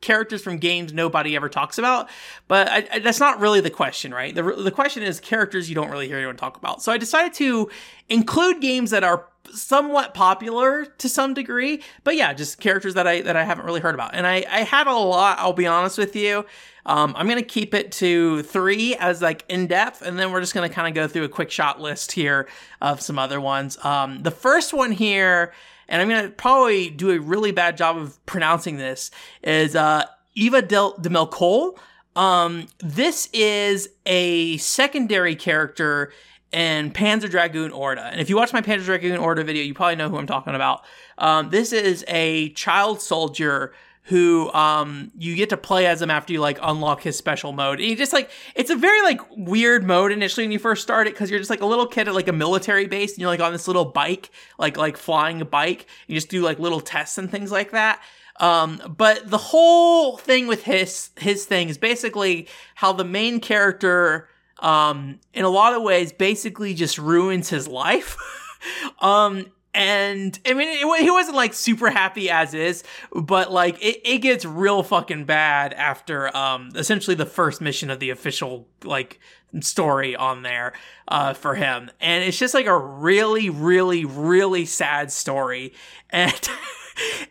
[0.00, 2.08] characters from games nobody ever talks about.
[2.48, 4.34] But I, I, that's not really the question, right?
[4.34, 6.82] The, the question is characters you don't really hear anyone talk about.
[6.82, 7.70] So I decided to
[8.08, 13.20] include games that are somewhat popular to some degree, but yeah, just characters that I
[13.22, 14.14] that I haven't really heard about.
[14.14, 15.38] And I I had a lot.
[15.38, 16.44] I'll be honest with you.
[16.84, 20.54] Um, I'm gonna keep it to three as like in depth, and then we're just
[20.54, 22.48] gonna kind of go through a quick shot list here
[22.80, 23.82] of some other ones.
[23.84, 25.52] Um, the first one here
[25.88, 29.10] and I'm gonna probably do a really bad job of pronouncing this,
[29.42, 31.76] is uh, Eva Del Demel
[32.14, 36.12] Um, this is a secondary character
[36.52, 38.04] in Panzer Dragoon Orta.
[38.04, 40.54] And if you watch my Panzer Dragoon Orta video, you probably know who I'm talking
[40.54, 40.82] about.
[41.18, 43.74] Um, this is a child soldier
[44.06, 47.80] who um you get to play as him after you like unlock his special mode.
[47.80, 51.08] And you just like it's a very like weird mode initially when you first start
[51.08, 53.30] it because you're just like a little kid at like a military base and you're
[53.30, 55.86] like on this little bike, like like flying a bike.
[56.06, 58.00] You just do like little tests and things like that.
[58.38, 64.28] Um, but the whole thing with his his thing is basically how the main character
[64.60, 68.16] um in a lot of ways basically just ruins his life.
[69.00, 74.00] um and I mean, it, he wasn't like super happy as is, but like it,
[74.04, 79.20] it gets real fucking bad after um essentially the first mission of the official like
[79.60, 80.72] story on there
[81.08, 85.74] uh for him, and it's just like a really, really, really sad story,
[86.10, 86.48] and.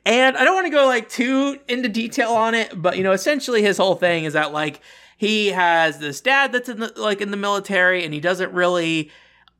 [0.05, 3.13] and I don't want to go like too into detail on it, but you know,
[3.13, 4.79] essentially his whole thing is that like
[5.17, 9.09] he has this dad that's in the like in the military and he doesn't really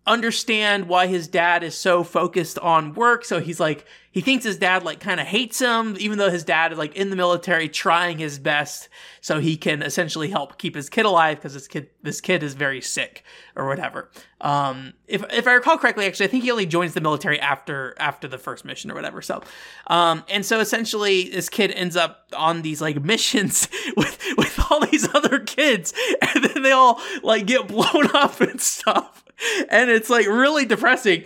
[0.08, 3.26] understand why his dad is so focused on work.
[3.26, 6.44] So he's like, he thinks his dad like kind of hates him, even though his
[6.44, 8.88] dad is like in the military trying his best
[9.20, 12.54] so he can essentially help keep his kid alive because this kid, this kid is
[12.54, 13.24] very sick
[13.56, 14.12] or whatever.
[14.40, 17.96] Um, if, if I recall correctly, actually, I think he only joins the military after,
[18.00, 19.22] after the first mission or whatever.
[19.22, 19.42] So,
[19.88, 24.86] um, and so essentially this kid ends up on these like missions with, with all
[24.86, 29.25] these other kids and then they all like get blown up and stuff
[29.70, 31.26] and it's like really depressing.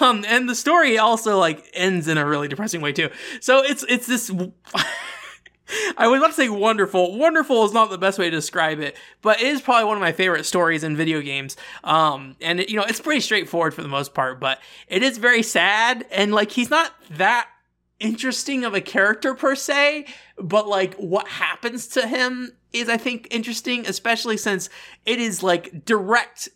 [0.00, 3.10] Um, and the story also like ends in a really depressing way too.
[3.40, 4.30] So it's it's this.
[5.96, 7.18] I was about to say wonderful.
[7.18, 10.00] Wonderful is not the best way to describe it, but it is probably one of
[10.00, 11.56] my favorite stories in video games.
[11.84, 15.18] Um, and it, you know, it's pretty straightforward for the most part, but it is
[15.18, 16.06] very sad.
[16.10, 17.48] And like, he's not that
[18.00, 20.06] interesting of a character per se,
[20.38, 24.70] but like what happens to him is, I think, interesting, especially since
[25.04, 26.48] it is like direct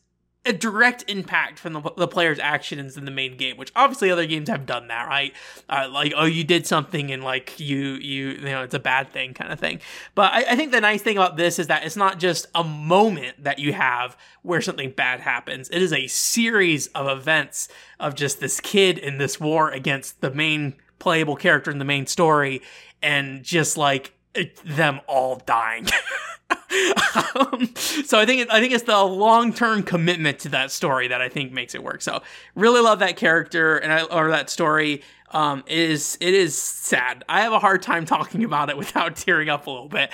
[0.44, 4.26] a direct impact from the, the player's actions in the main game, which obviously other
[4.26, 5.32] games have done that, right?
[5.68, 9.12] Uh, like, oh, you did something and like you, you, you know, it's a bad
[9.12, 9.80] thing kind of thing.
[10.16, 12.64] But I, I think the nice thing about this is that it's not just a
[12.64, 15.68] moment that you have where something bad happens.
[15.70, 17.68] It is a series of events
[18.00, 22.06] of just this kid in this war against the main playable character in the main
[22.06, 22.62] story
[23.00, 25.86] and just like it, them all dying.
[27.34, 31.08] um, so I think it, I think it's the long term commitment to that story
[31.08, 32.02] that I think makes it work.
[32.02, 32.22] So
[32.54, 35.02] really love that character and I or that story.
[35.30, 37.24] Um, it is it is sad.
[37.28, 40.10] I have a hard time talking about it without tearing up a little bit.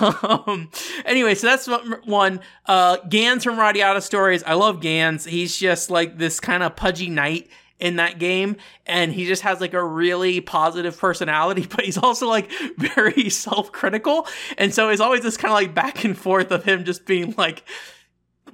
[0.00, 0.70] Um,
[1.04, 1.68] anyway, so that's
[2.06, 2.40] one.
[2.66, 4.42] Uh, Ganz from Radiata Stories.
[4.44, 5.24] I love Ganz.
[5.24, 7.48] He's just like this kind of pudgy knight
[7.80, 12.28] in that game and he just has like a really positive personality but he's also
[12.28, 14.26] like very self-critical.
[14.58, 17.34] And so it's always this kind of like back and forth of him just being
[17.36, 17.64] like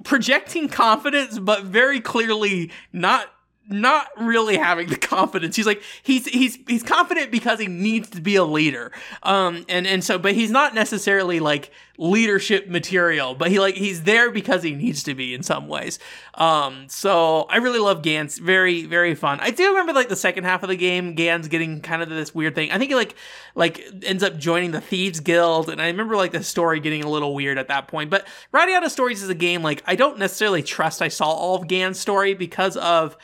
[0.03, 3.27] projecting confidence but very clearly not
[3.69, 5.55] not really having the confidence.
[5.55, 8.91] He's like he's he's he's confident because he needs to be a leader.
[9.23, 14.03] Um and and so but he's not necessarily like leadership material, but he like he's
[14.03, 15.99] there because he needs to be in some ways.
[16.35, 19.39] Um so I really love Ganz, very very fun.
[19.41, 22.33] I do remember like the second half of the game Ganz getting kind of this
[22.33, 22.71] weird thing.
[22.71, 23.15] I think he like
[23.55, 27.09] like ends up joining the Thieves Guild and I remember like the story getting a
[27.09, 28.09] little weird at that point.
[28.09, 31.67] But Radiata Stories is a game like I don't necessarily trust I saw all of
[31.67, 33.17] Ganz story because of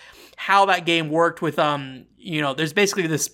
[0.43, 3.29] how that game worked with um you know there's basically this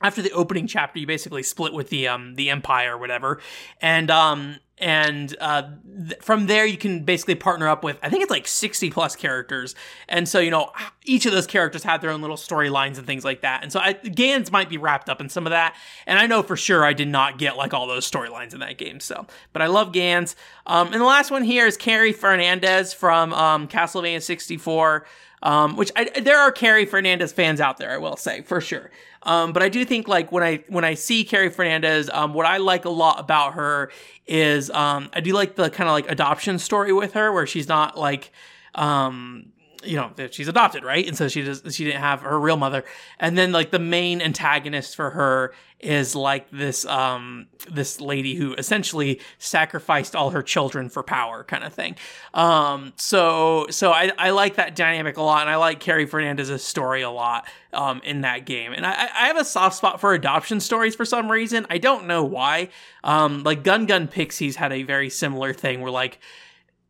[0.00, 3.40] after the opening chapter you basically split with the um the empire or whatever.
[3.80, 5.72] And um and uh,
[6.08, 9.14] th- from there you can basically partner up with i think it's like 60 plus
[9.14, 9.74] characters.
[10.08, 10.70] And so you know
[11.04, 13.62] each of those characters have their own little storylines and things like that.
[13.64, 15.74] And so I, Ganz might be wrapped up in some of that.
[16.06, 18.78] And i know for sure i did not get like all those storylines in that
[18.78, 19.26] game so.
[19.52, 20.36] But i love Ganz.
[20.64, 25.04] Um, and the last one here is carrie fernandez from um, castlevania 64
[25.42, 28.90] um, which I, there are Carrie Fernandez fans out there, I will say for sure.
[29.22, 32.46] Um, but I do think like when I when I see Carrie Fernandez, um, what
[32.46, 33.90] I like a lot about her
[34.26, 37.68] is um, I do like the kind of like adoption story with her, where she's
[37.68, 38.32] not like
[38.74, 41.06] um you know she's adopted right?
[41.06, 42.84] And so she does she didn't have her real mother.
[43.18, 48.54] And then like the main antagonist for her is like this um this lady who
[48.54, 51.96] essentially sacrificed all her children for power kind of thing.
[52.34, 56.62] Um so so i i like that dynamic a lot and i like carrie fernandez's
[56.62, 58.72] story a lot um in that game.
[58.72, 61.66] And i i have a soft spot for adoption stories for some reason.
[61.70, 62.68] I don't know why.
[63.02, 66.18] Um like gun gun pixies had a very similar thing where like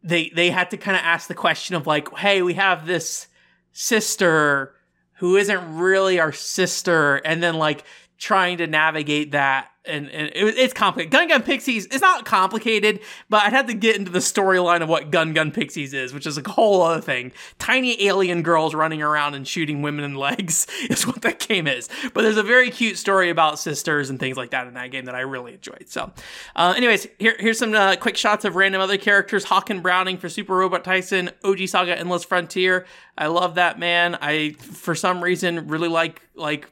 [0.03, 3.29] they they had to kind of ask the question of like, hey, we have this
[3.73, 4.75] sister
[5.15, 7.85] who isn't really our sister, and then like
[8.21, 11.11] trying to navigate that and, and it, it's complicated.
[11.11, 14.89] Gun Gun Pixies is not complicated, but I'd have to get into the storyline of
[14.89, 17.33] what Gun Gun Pixies is, which is a whole other thing.
[17.59, 21.89] Tiny alien girls running around and shooting women in legs is what that game is.
[22.13, 25.07] But there's a very cute story about sisters and things like that in that game
[25.07, 25.87] that I really enjoyed.
[25.89, 26.13] So,
[26.55, 29.47] uh, anyways, here, here's some uh, quick shots of random other characters.
[29.47, 32.87] Haken Browning for Super Robot Taisen, OG Saga Endless Frontier.
[33.17, 34.17] I love that man.
[34.21, 36.71] I, for some reason, really like like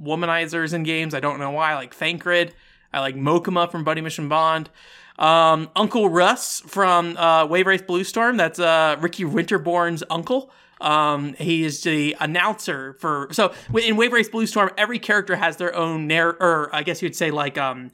[0.00, 1.14] womanizers in games.
[1.14, 1.72] I don't know why.
[1.72, 2.54] I like Thancred.
[2.92, 4.70] I like Mokuma from Buddy Mission Bond.
[5.18, 8.36] Um, uncle Russ from uh, Wave Race Blue Storm.
[8.36, 10.50] That's uh, Ricky Winterborn's uncle.
[10.80, 14.70] Um, he is the announcer for so in Wave Race Blue Storm.
[14.76, 17.92] Every character has their own narr, or I guess you'd say like um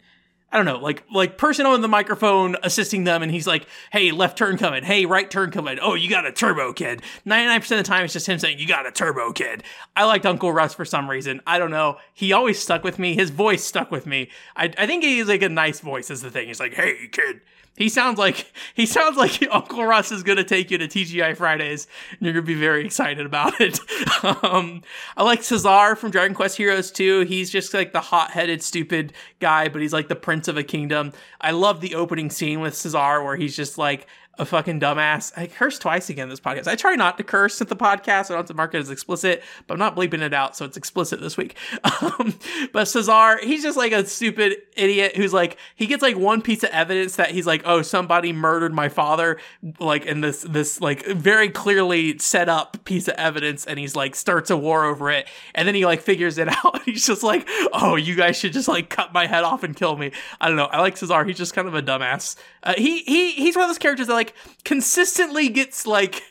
[0.50, 4.12] I don't know, like like person on the microphone assisting them, and he's like, "Hey,
[4.12, 4.82] left turn coming.
[4.82, 5.78] Hey, right turn coming.
[5.80, 8.38] Oh, you got a turbo kid." Ninety nine percent of the time, it's just him
[8.38, 9.62] saying, "You got a turbo kid."
[9.94, 11.42] I liked Uncle Russ for some reason.
[11.46, 11.98] I don't know.
[12.14, 13.14] He always stuck with me.
[13.14, 14.30] His voice stuck with me.
[14.56, 16.10] I I think he's like a nice voice.
[16.10, 16.48] Is the thing.
[16.48, 17.42] He's like, "Hey, kid."
[17.78, 21.86] He sounds like he sounds like Uncle Russ is gonna take you to TGI Fridays,
[22.10, 23.78] and you're gonna be very excited about it.
[24.44, 24.82] um,
[25.16, 27.20] I like Cesar from Dragon Quest Heroes 2.
[27.20, 31.12] He's just like the hot-headed, stupid guy, but he's like the prince of a kingdom.
[31.40, 34.06] I love the opening scene with Cesar where he's just like,
[34.38, 35.32] a fucking dumbass.
[35.36, 36.68] I cursed twice again this podcast.
[36.68, 38.26] I try not to curse at the podcast.
[38.26, 40.64] I don't have to mark it as explicit, but I'm not bleeping it out, so
[40.64, 41.56] it's explicit this week.
[42.00, 42.38] Um,
[42.72, 46.62] but Cesar, he's just like a stupid idiot who's like, he gets like one piece
[46.62, 49.38] of evidence that he's like, oh, somebody murdered my father,
[49.80, 54.14] like in this, this like very clearly set up piece of evidence, and he's like
[54.14, 56.82] starts a war over it, and then he like figures it out.
[56.84, 59.96] he's just like, oh, you guys should just like cut my head off and kill
[59.96, 60.12] me.
[60.40, 60.66] I don't know.
[60.66, 61.24] I like Cesar.
[61.24, 62.36] He's just kind of a dumbass.
[62.62, 66.22] Uh, he he he's one of those characters that like consistently gets like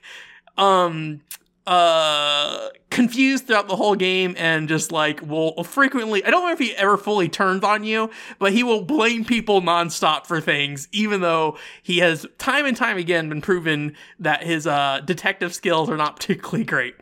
[0.58, 1.22] um
[1.66, 6.60] uh confused throughout the whole game and just like will frequently I don't know if
[6.60, 11.22] he ever fully turns on you, but he will blame people nonstop for things, even
[11.22, 15.97] though he has time and time again been proven that his uh detective skills are
[15.97, 16.95] not particularly great.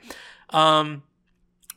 [0.49, 1.03] Um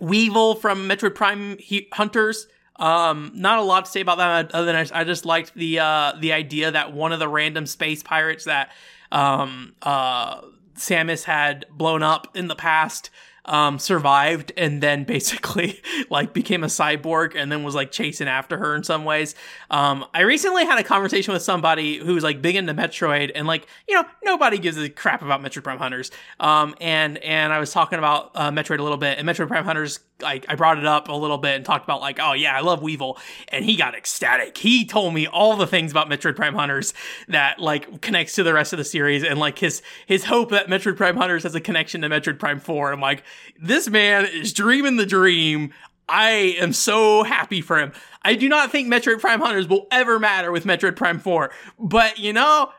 [0.00, 2.46] Weavel from Metroid Prime he- Hunters
[2.78, 5.80] um, not a lot to say about that other than I, I just liked the
[5.80, 8.70] uh, the idea that one of the random space pirates that
[9.10, 10.42] um, uh,
[10.76, 13.10] Samus had blown up in the past
[13.48, 15.80] um, survived and then basically
[16.10, 19.34] like became a cyborg and then was like chasing after her in some ways.
[19.70, 23.66] Um, I recently had a conversation with somebody who's like big into Metroid and like,
[23.88, 26.10] you know, nobody gives a crap about Metroid Prime Hunters.
[26.38, 29.64] Um, and, and I was talking about, uh, Metroid a little bit and Metroid Prime
[29.64, 32.56] Hunters like I brought it up a little bit and talked about like, oh yeah,
[32.56, 33.18] I love Weavel,
[33.48, 34.56] and he got ecstatic.
[34.58, 36.94] He told me all the things about Metroid Prime Hunters
[37.28, 40.68] that like connects to the rest of the series, and like his his hope that
[40.68, 42.92] Metroid Prime Hunters has a connection to Metroid Prime Four.
[42.92, 43.22] I'm like,
[43.60, 45.72] this man is dreaming the dream.
[46.08, 47.92] I am so happy for him.
[48.22, 52.18] I do not think Metroid Prime Hunters will ever matter with Metroid Prime 4, but
[52.18, 52.70] you know,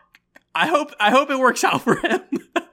[0.56, 2.22] I hope I hope it works out for him.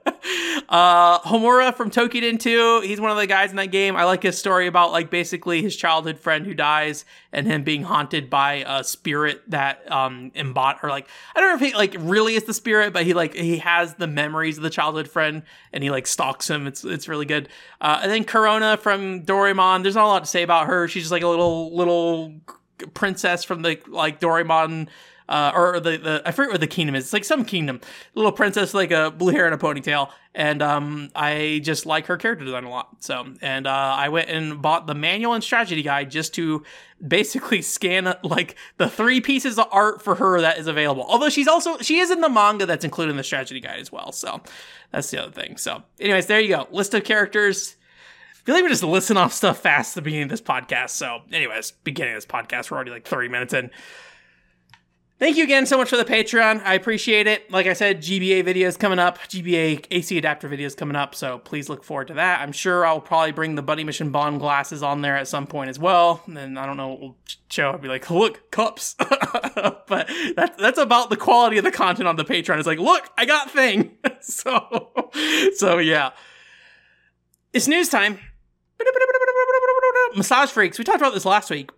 [0.69, 3.95] uh Homura from Toukiden 2, he's one of the guys in that game.
[3.95, 7.83] I like his story about like basically his childhood friend who dies and him being
[7.83, 11.95] haunted by a spirit that um embod or like I don't know if he like
[11.99, 15.43] really is the spirit, but he like he has the memories of the childhood friend
[15.73, 16.67] and he like stalks him.
[16.67, 17.49] It's it's really good.
[17.81, 20.87] Uh and then Corona from Doraemon, there's not a lot to say about her.
[20.87, 22.33] She's just like a little little
[22.93, 24.87] princess from the like Doraemon
[25.29, 27.05] uh, or the, the I forget what the kingdom is.
[27.05, 27.81] It's like some kingdom,
[28.15, 32.17] little princess, like a blue hair and a ponytail, and um, I just like her
[32.17, 33.03] character design a lot.
[33.03, 36.63] So, and uh, I went and bought the manual and strategy guide just to
[37.05, 41.05] basically scan like the three pieces of art for her that is available.
[41.07, 43.91] Although she's also she is in the manga that's included in the strategy guide as
[43.91, 44.11] well.
[44.11, 44.41] So
[44.91, 45.57] that's the other thing.
[45.57, 46.67] So, anyways, there you go.
[46.71, 47.75] List of characters.
[48.31, 50.91] I feel like we just listen off stuff fast at the beginning of this podcast.
[50.91, 53.71] So, anyways, beginning of this podcast, we're already like 30 minutes in.
[55.19, 56.61] Thank you again so much for the Patreon.
[56.63, 57.49] I appreciate it.
[57.51, 61.69] Like I said, GBA videos coming up, GBA AC adapter videos coming up, so please
[61.69, 62.39] look forward to that.
[62.39, 65.71] I'm sure I'll probably bring the Buddy Mission Bond glasses on there at some point
[65.71, 66.21] as well.
[66.27, 67.17] And I don't know what we'll
[67.49, 67.71] show.
[67.71, 68.95] I'll be like, look, cups.
[68.99, 72.59] but that's that's about the quality of the content on the Patreon.
[72.59, 73.97] It's like, look, I got thing.
[74.21, 74.91] so
[75.55, 76.11] so yeah.
[77.53, 78.19] It's news time.
[80.15, 80.77] Massage freaks.
[80.77, 81.71] We talked about this last week,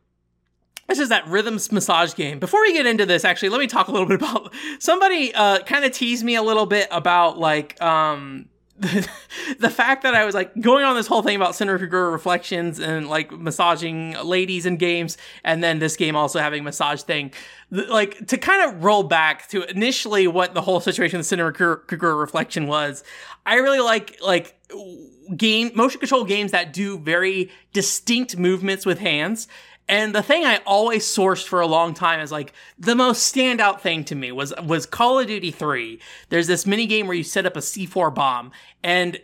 [0.90, 2.40] this is that rhythms massage game.
[2.40, 5.60] Before we get into this, actually, let me talk a little bit about somebody uh,
[5.60, 10.34] kind of teased me a little bit about like um, the fact that I was
[10.34, 15.18] like going on this whole thing about Kagura reflections and like massaging ladies in games,
[15.44, 17.34] and then this game also having massage thing.
[17.70, 22.66] Like to kind of roll back to initially what the whole situation with Kagura reflection
[22.66, 23.04] was.
[23.46, 24.60] I really like like
[25.38, 29.48] game motion control games that do very distinct movements with hands
[29.90, 33.82] and the thing I always sourced for a long time is like the most standout
[33.82, 36.00] thing to me was was Call of Duty 3.
[36.30, 38.52] There's this mini game where you set up a C4 bomb
[38.84, 39.20] and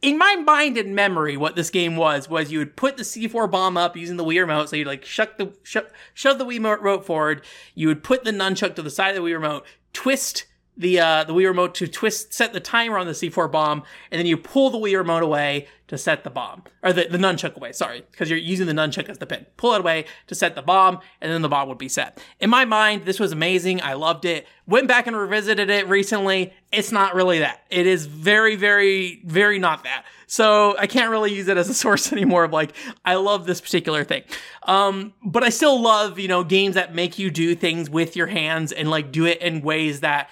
[0.00, 3.50] in my mind and memory, what this game was was you would put the C4
[3.50, 4.68] bomb up using the Wii remote.
[4.68, 7.42] So you'd like shuck the sho- shove the Wii remote forward.
[7.74, 10.46] You would put the nunchuck to the side of the Wii remote, twist
[10.76, 14.18] the uh, the Wii remote to twist set the timer on the C4 bomb, and
[14.18, 17.54] then you pull the Wii remote away to set the bomb or the, the nunchuck
[17.54, 17.72] away.
[17.72, 19.44] Sorry, because you're using the nunchuck as the pin.
[19.58, 22.22] Pull it away to set the bomb, and then the bomb would be set.
[22.40, 23.82] In my mind, this was amazing.
[23.82, 24.46] I loved it.
[24.66, 26.54] Went back and revisited it recently.
[26.72, 27.62] It's not really that.
[27.68, 30.06] It is very, very, very not that.
[30.26, 32.72] So I can't really use it as a source anymore of like
[33.04, 34.22] I love this particular thing.
[34.62, 38.28] Um, but I still love you know games that make you do things with your
[38.28, 40.30] hands and like do it in ways that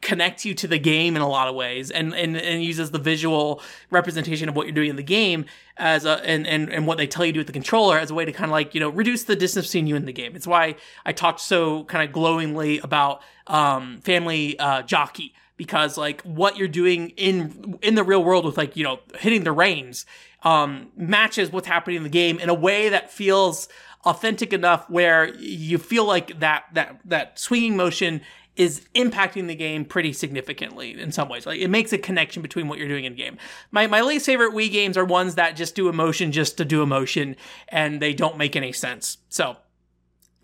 [0.00, 2.98] connects you to the game in a lot of ways and, and, and uses the
[2.98, 5.44] visual representation of what you're doing in the game
[5.76, 8.10] as a, and, and, and what they tell you to do with the controller as
[8.10, 10.12] a way to kind of like, you know, reduce the distance between you and the
[10.12, 10.34] game.
[10.34, 16.22] It's why I talked so kind of glowingly about, um, family, uh, jockey because like
[16.22, 20.06] what you're doing in, in the real world with like, you know, hitting the reins,
[20.44, 23.68] um, matches what's happening in the game in a way that feels
[24.04, 28.22] authentic enough where you feel like that, that, that swinging motion
[28.58, 31.46] is impacting the game pretty significantly in some ways.
[31.46, 33.38] Like it makes a connection between what you're doing in game.
[33.70, 36.82] My my least favorite Wii games are ones that just do emotion just to do
[36.82, 37.36] emotion
[37.68, 39.18] and they don't make any sense.
[39.30, 39.56] So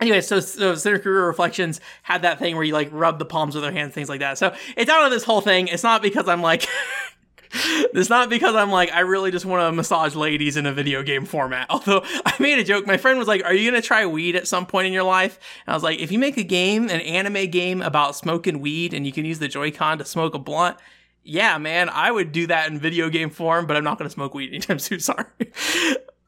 [0.01, 3.63] Anyway, so so Kagura Reflections had that thing where you like rub the palms of
[3.63, 4.39] their hands, things like that.
[4.39, 5.69] So it's out of this whole thing.
[5.69, 6.67] It's not because I'm like
[7.95, 11.03] it's not because I'm like, I really just want to massage ladies in a video
[11.03, 11.67] game format.
[11.71, 12.87] Although I made a joke.
[12.87, 15.05] My friend was like, Are you going to try weed at some point in your
[15.05, 15.39] life?
[15.67, 18.93] And I was like, If you make a game, an anime game about smoking weed
[18.93, 20.77] and you can use the Joy-Con to smoke a blunt,
[21.23, 24.13] yeah, man, I would do that in video game form, but I'm not going to
[24.13, 25.01] smoke weed anytime soon.
[25.01, 25.27] Sorry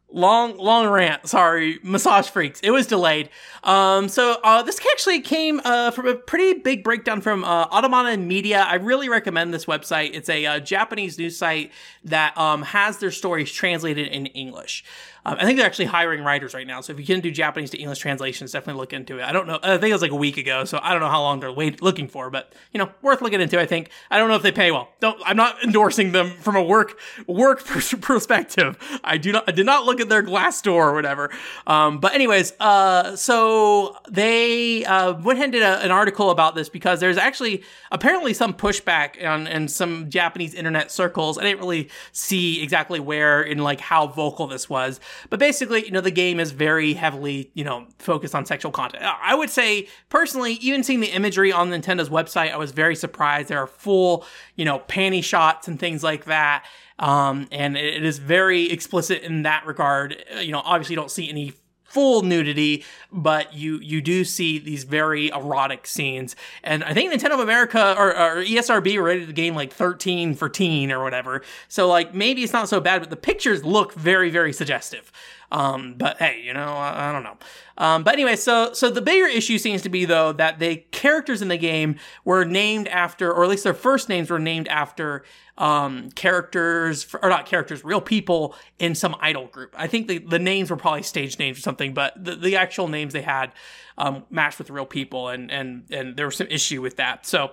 [0.08, 1.28] long long rant.
[1.28, 2.60] Sorry massage freaks.
[2.60, 3.28] It was delayed.
[3.64, 8.28] Um so uh this actually came uh from a pretty big breakdown from uh Automaton
[8.28, 8.60] Media.
[8.68, 10.10] I really recommend this website.
[10.14, 11.72] It's a uh, japanese news site
[12.04, 14.84] that um has their stories translated in english
[15.26, 16.80] um, I think they're actually hiring writers right now.
[16.80, 19.24] So if you can do Japanese to English translations, definitely look into it.
[19.24, 19.58] I don't know.
[19.60, 21.50] I think it was like a week ago, so I don't know how long they're
[21.50, 23.60] wait, looking for, but you know, worth looking into.
[23.60, 23.90] I think.
[24.08, 24.88] I don't know if they pay well.
[25.00, 25.20] Don't.
[25.26, 26.96] I'm not endorsing them from a work
[27.26, 28.78] work perspective.
[29.02, 29.48] I do not.
[29.48, 31.30] I did not look at their glass door or whatever.
[31.66, 36.54] Um, but anyways, uh, so they uh, went ahead and did a, an article about
[36.54, 41.36] this because there's actually apparently some pushback on in some Japanese internet circles.
[41.36, 45.00] I didn't really see exactly where and like how vocal this was.
[45.30, 49.02] But basically, you know, the game is very heavily, you know, focused on sexual content.
[49.04, 53.48] I would say, personally, even seeing the imagery on Nintendo's website, I was very surprised.
[53.48, 56.64] There are full, you know, panty shots and things like that.
[56.98, 60.16] Um, and it is very explicit in that regard.
[60.40, 61.52] You know, obviously, you don't see any
[61.96, 66.36] full nudity, but you you do see these very erotic scenes.
[66.62, 70.50] And I think Nintendo of America or, or ESRB rated the game like 13 for
[70.50, 71.40] teen or whatever.
[71.68, 75.10] So like maybe it's not so bad, but the pictures look very very suggestive.
[75.50, 77.38] Um, but hey, you know, I, I don't know.
[77.78, 81.40] Um, but anyway, so so the bigger issue seems to be though that the characters
[81.40, 85.24] in the game were named after, or at least their first names were named after
[85.58, 89.74] um, characters, or not characters, real people in some idol group.
[89.76, 92.88] I think the, the names were probably stage names or something, but the, the actual
[92.88, 93.52] names they had
[93.96, 97.26] um, matched with real people, and and and there was some issue with that.
[97.26, 97.52] So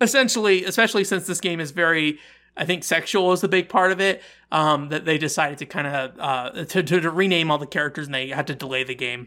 [0.00, 2.18] essentially, especially since this game is very
[2.56, 4.22] I think sexual is the big part of it.
[4.52, 8.06] Um, that they decided to kind of uh, to, to, to rename all the characters
[8.06, 9.26] and they had to delay the game.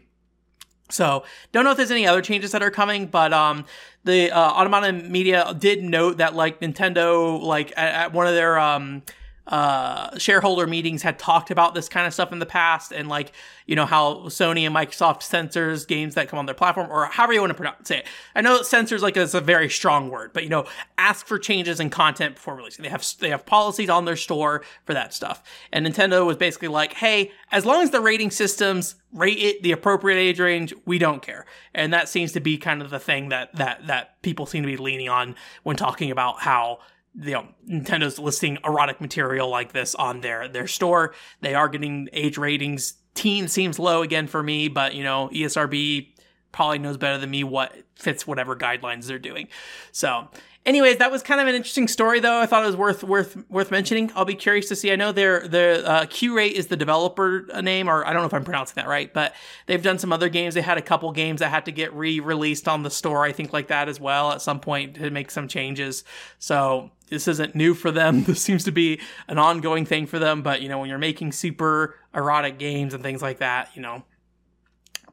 [0.90, 3.64] So don't know if there's any other changes that are coming, but um,
[4.04, 8.58] the uh, Automaton Media did note that like Nintendo, like at, at one of their
[8.58, 9.02] um,
[9.50, 13.32] uh, shareholder meetings had talked about this kind of stuff in the past and like
[13.66, 17.32] you know how sony and microsoft censors games that come on their platform or however
[17.32, 18.06] you want to pronounce it.
[18.36, 20.66] I know censors like is a very strong word but you know
[20.98, 22.84] ask for changes in content before releasing.
[22.84, 25.42] They have they have policies on their store for that stuff.
[25.72, 29.72] And nintendo was basically like hey as long as the rating systems rate it the
[29.72, 31.44] appropriate age range we don't care.
[31.74, 34.68] And that seems to be kind of the thing that that that people seem to
[34.68, 35.34] be leaning on
[35.64, 36.78] when talking about how
[37.14, 41.14] you know Nintendo's listing erotic material like this on their their store.
[41.40, 42.94] They are getting age ratings.
[43.14, 46.08] Teen seems low again for me, but you know ESRB
[46.52, 49.48] probably knows better than me what fits whatever guidelines they're doing.
[49.92, 50.28] So
[50.66, 52.40] anyways, that was kind of an interesting story, though.
[52.40, 54.10] I thought it was worth worth worth mentioning.
[54.14, 54.92] I'll be curious to see.
[54.92, 58.34] I know their the uh, Qureate is the developer name, or I don't know if
[58.34, 59.34] I'm pronouncing that right, but
[59.66, 60.54] they've done some other games.
[60.54, 63.52] They had a couple games that had to get re-released on the store, I think,
[63.52, 66.04] like that as well at some point to make some changes.
[66.38, 68.24] So this isn't new for them.
[68.30, 70.42] This seems to be an ongoing thing for them.
[70.42, 74.04] But you know, when you're making super erotic games and things like that, you know,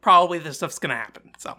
[0.01, 1.31] probably this stuff's gonna happen.
[1.37, 1.57] So.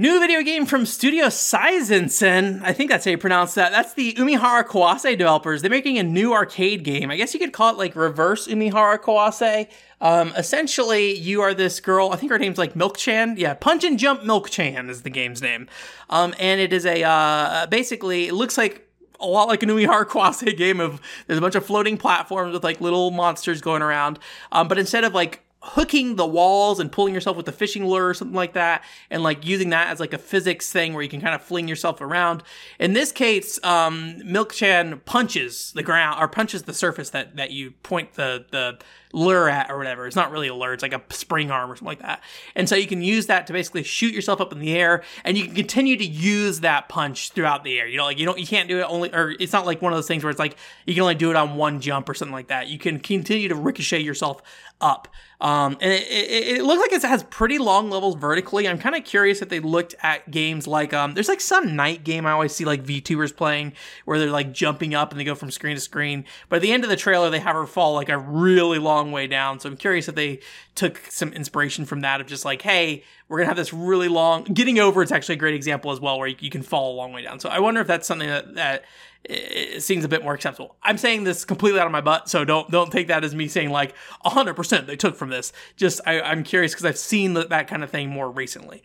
[0.00, 2.62] New video game from Studio Saizensen.
[2.62, 3.70] I think that's how you pronounce that.
[3.70, 5.60] That's the Umihara Kawase developers.
[5.60, 7.10] They're making a new arcade game.
[7.10, 9.68] I guess you could call it like reverse Umihara Kawase.
[10.00, 12.12] Um, essentially, you are this girl.
[12.12, 13.34] I think her name's like Milk Chan.
[13.36, 15.68] Yeah, Punch and Jump Milk Chan is the game's name.
[16.08, 18.88] Um, and it is a uh, basically it looks like
[19.20, 22.64] a lot like a Umihara Kawase game of there's a bunch of floating platforms with
[22.64, 24.18] like little monsters going around.
[24.50, 28.08] Um, but instead of like hooking the walls and pulling yourself with a fishing lure
[28.08, 31.08] or something like that and like using that as like a physics thing where you
[31.08, 32.42] can kind of fling yourself around.
[32.78, 37.50] In this case um milk chan punches the ground or punches the surface that that
[37.50, 38.78] you point the the
[39.12, 40.06] lure at or whatever.
[40.06, 42.22] It's not really a lure, it's like a spring arm or something like that.
[42.54, 45.36] And so you can use that to basically shoot yourself up in the air and
[45.36, 47.86] you can continue to use that punch throughout the air.
[47.86, 49.92] You know, like you don't you can't do it only or it's not like one
[49.92, 50.56] of those things where it's like
[50.86, 52.68] you can only do it on one jump or something like that.
[52.68, 54.42] You can continue to ricochet yourself
[54.80, 55.08] up.
[55.40, 58.68] Um, and it, it, it, looks like it has pretty long levels vertically.
[58.68, 62.04] I'm kind of curious if they looked at games like um, there's like some night
[62.04, 63.72] game I always see like VTubers playing
[64.04, 66.26] where they're like jumping up and they go from screen to screen.
[66.50, 68.99] But at the end of the trailer, they have her fall like a really long
[69.04, 69.60] way down.
[69.60, 70.40] So I'm curious if they
[70.74, 74.44] took some inspiration from that of just like, hey, we're gonna have this really long.
[74.44, 76.96] Getting over it's actually a great example as well where you, you can fall a
[76.96, 77.40] long way down.
[77.40, 78.84] So I wonder if that's something that that
[79.24, 80.76] it seems a bit more acceptable.
[80.82, 83.48] I'm saying this completely out of my butt, so don't don't take that as me
[83.48, 83.94] saying like
[84.24, 85.52] 100% they took from this.
[85.76, 88.82] Just I, am curious because I've seen that, that kind of thing more recently.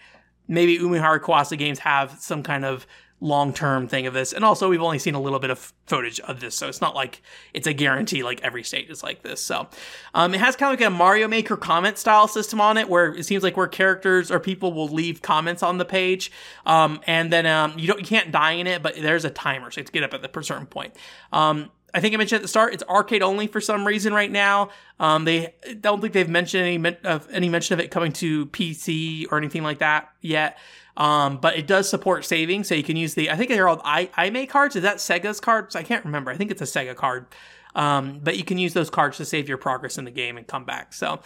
[0.48, 2.86] Maybe Umihara Kawase games have some kind of
[3.22, 4.34] long term thing of this.
[4.34, 6.96] And also, we've only seen a little bit of footage of this, so it's not
[6.96, 7.22] like
[7.54, 9.42] it's a guarantee like every stage is like this.
[9.42, 9.68] So,
[10.14, 13.14] um, it has kind of like a Mario Maker comment style system on it, where
[13.14, 16.32] it seems like where characters or people will leave comments on the page,
[16.66, 19.72] um, and then um, you don't you can't die in it, but there's a timer,
[19.72, 20.94] so you have to get up at the certain point.
[21.32, 24.30] Um, I think I mentioned at the start, it's arcade only for some reason right
[24.30, 24.70] now.
[25.00, 29.28] Um, they don't think they've mentioned any of any mention of it coming to PC
[29.32, 30.58] or anything like that yet.
[30.98, 33.82] Um, but it does support saving, so you can use the I think they're all
[33.84, 34.76] I Aime cards.
[34.76, 35.76] Is that Sega's cards?
[35.76, 36.32] I can't remember.
[36.32, 37.28] I think it's a Sega card.
[37.76, 40.48] Um, but you can use those cards to save your progress in the game and
[40.48, 40.94] come back.
[40.94, 41.20] So,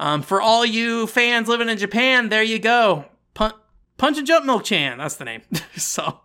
[0.00, 3.04] um, for all you fans living in Japan, there you go.
[3.34, 3.54] Punch,
[3.98, 4.98] Punch and Jump Milk Chan.
[4.98, 5.42] That's the name.
[5.76, 6.20] so,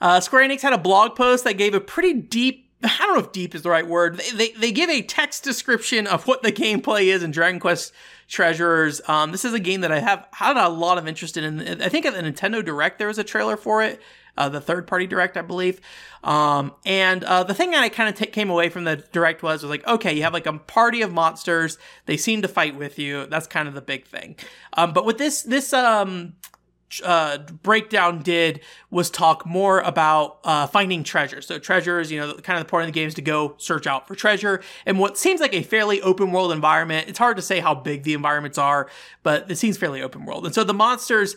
[0.00, 3.24] uh, Square Enix had a blog post that gave a pretty deep I don't know
[3.24, 4.18] if deep is the right word.
[4.18, 7.92] They, they, they, give a text description of what the gameplay is in Dragon Quest
[8.28, 9.00] Treasures.
[9.08, 11.80] Um, this is a game that I have had a lot of interest in.
[11.80, 14.00] I think at the Nintendo Direct there was a trailer for it,
[14.36, 15.80] uh, the third party Direct, I believe.
[16.24, 19.42] Um, and uh, the thing that I kind of t- came away from the Direct
[19.42, 21.78] was was like, okay, you have like a party of monsters.
[22.06, 23.26] They seem to fight with you.
[23.26, 24.36] That's kind of the big thing.
[24.72, 26.34] Um, but with this this um,
[27.04, 28.60] uh, breakdown did
[28.90, 31.40] was talk more about uh, finding treasure.
[31.42, 33.86] So treasures, you know, kind of the point of the game is to go search
[33.86, 34.62] out for treasure.
[34.84, 37.08] And what seems like a fairly open world environment.
[37.08, 38.88] It's hard to say how big the environments are,
[39.22, 40.46] but it seems fairly open world.
[40.46, 41.36] And so the monsters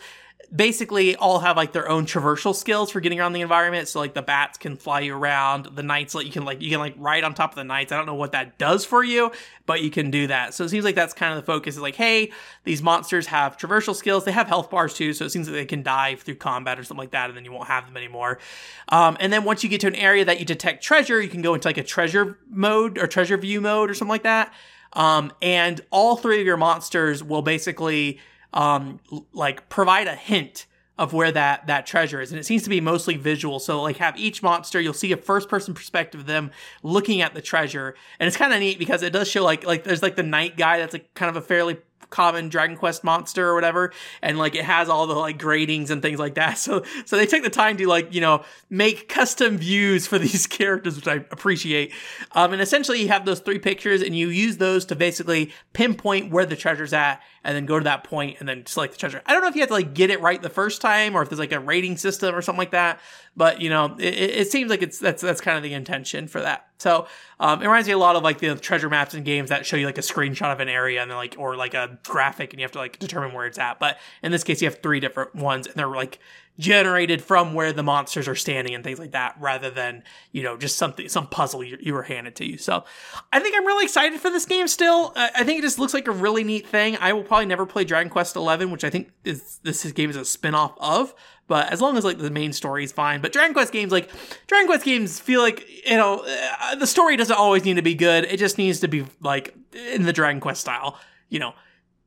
[0.55, 3.87] basically all have like their own traversal skills for getting around the environment.
[3.87, 6.69] So like the bats can fly you around, the knights like you can like you
[6.69, 7.91] can like ride on top of the knights.
[7.91, 9.31] I don't know what that does for you,
[9.67, 10.53] but you can do that.
[10.53, 12.31] So it seems like that's kind of the focus is like, hey,
[12.63, 14.25] these monsters have traversal skills.
[14.25, 16.83] They have health bars too, so it seems like they can dive through combat or
[16.83, 18.39] something like that, and then you won't have them anymore.
[18.87, 21.43] Um, and then once you get to an area that you detect treasure, you can
[21.43, 24.51] go into like a treasure mode or treasure view mode or something like that.
[24.93, 28.19] Um, and all three of your monsters will basically
[28.53, 28.99] um,
[29.33, 30.65] like provide a hint
[30.97, 33.95] of where that that treasure is and it seems to be mostly visual so like
[33.95, 36.51] have each monster you'll see a first person perspective of them
[36.83, 39.85] looking at the treasure and it's kind of neat because it does show like like
[39.85, 41.77] there's like the night guy that's like kind of a fairly
[42.09, 43.91] common Dragon Quest monster or whatever,
[44.21, 46.49] and like it has all the like gradings and things like that.
[46.69, 50.45] So so they took the time to like you know make custom views for these
[50.45, 51.93] characters, which I appreciate.
[52.33, 56.31] Um, and essentially you have those three pictures, and you use those to basically pinpoint
[56.31, 59.21] where the treasure's at, and then go to that point and then select the treasure.
[59.25, 61.21] I don't know if you have to like get it right the first time or
[61.21, 62.99] if there's like a rating system or something like that,
[63.35, 66.41] but you know it, it seems like it's that's that's kind of the intention for
[66.41, 66.67] that.
[66.77, 67.07] So
[67.39, 69.75] um, it reminds me a lot of like the treasure maps in games that show
[69.75, 72.59] you like a screenshot of an area and then like or like a graphic and
[72.59, 73.79] you have to like determine where it's at.
[73.79, 76.19] But in this case, you have three different ones and they're like
[76.59, 80.57] generated from where the monsters are standing and things like that, rather than you know
[80.57, 82.57] just something some puzzle you, you were handed to you.
[82.57, 82.83] So
[83.31, 84.67] I think I'm really excited for this game.
[84.67, 86.97] Still, I, I think it just looks like a really neat thing.
[86.97, 90.17] I will probably never play Dragon Quest XI, which I think is this game is
[90.17, 91.15] a spin off of.
[91.47, 93.21] But as long as like the main story is fine.
[93.21, 94.11] But Dragon Quest games, like
[94.45, 96.25] Dragon Quest games, feel like you know
[96.61, 98.25] uh, the story doesn't always need to be good.
[98.25, 99.55] It just needs to be like
[99.93, 100.99] in the Dragon Quest style.
[101.29, 101.53] You know,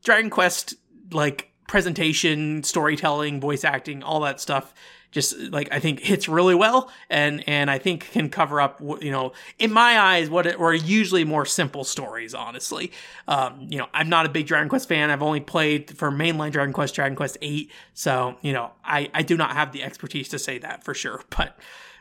[0.05, 0.74] Dragon Quest
[1.11, 4.74] like presentation, storytelling, voice acting, all that stuff
[5.10, 9.10] just like I think hits really well and and I think can cover up you
[9.10, 12.92] know in my eyes what it, were usually more simple stories honestly.
[13.26, 15.10] Um, you know I'm not a big Dragon Quest fan.
[15.10, 19.22] I've only played for mainline Dragon Quest Dragon Quest 8 so you know I I
[19.22, 21.58] do not have the expertise to say that for sure but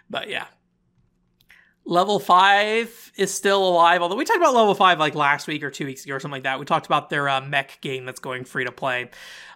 [0.09, 0.47] but yeah
[1.83, 5.71] Level 5 is still alive, although we talked about Level 5 like last week or
[5.71, 6.59] two weeks ago or something like that.
[6.59, 9.09] We talked about their uh, mech game that's going free to play.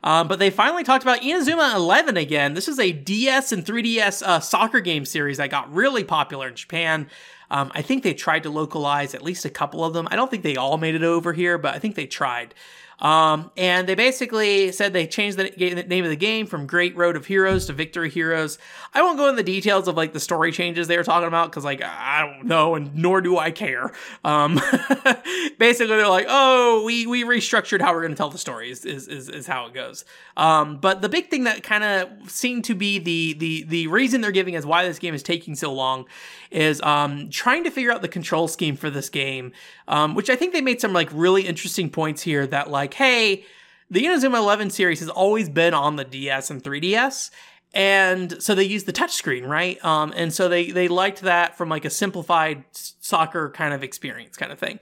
[0.04, 2.56] Um, but they finally talked about Inazuma 11 again.
[2.56, 6.56] This is a DS and 3DS uh, soccer game series that got really popular in
[6.56, 7.10] Japan.
[7.52, 10.08] Um, I think they tried to localize at least a couple of them.
[10.10, 12.56] I don't think they all made it over here, but I think they tried.
[13.00, 16.96] Um, and they basically said they changed the, the, name of the game from Great
[16.96, 18.58] Road of Heroes to Victory Heroes.
[18.94, 21.52] I won't go into the details of like the story changes they were talking about
[21.52, 23.92] because like I don't know, and nor do I care.
[24.24, 24.56] Um,
[25.60, 28.86] basically, they're like, oh, we we restructured how we're going to tell the story is,
[28.86, 30.06] is is, is how it goes.
[30.38, 34.22] Um, but the big thing that kind of seemed to be the the the reason
[34.22, 36.06] they're giving as why this game is taking so long
[36.52, 39.52] is um, trying to figure out the control scheme for this game,
[39.88, 43.46] um, which I think they made some like really interesting points here that like, hey,
[43.90, 47.30] the Inazuma 11 series has always been on the DS and 3DS.
[47.74, 49.84] And so they used the touchscreen, right?
[49.84, 54.38] Um, and so they they liked that from like a simplified soccer kind of experience,
[54.38, 54.80] kind of thing.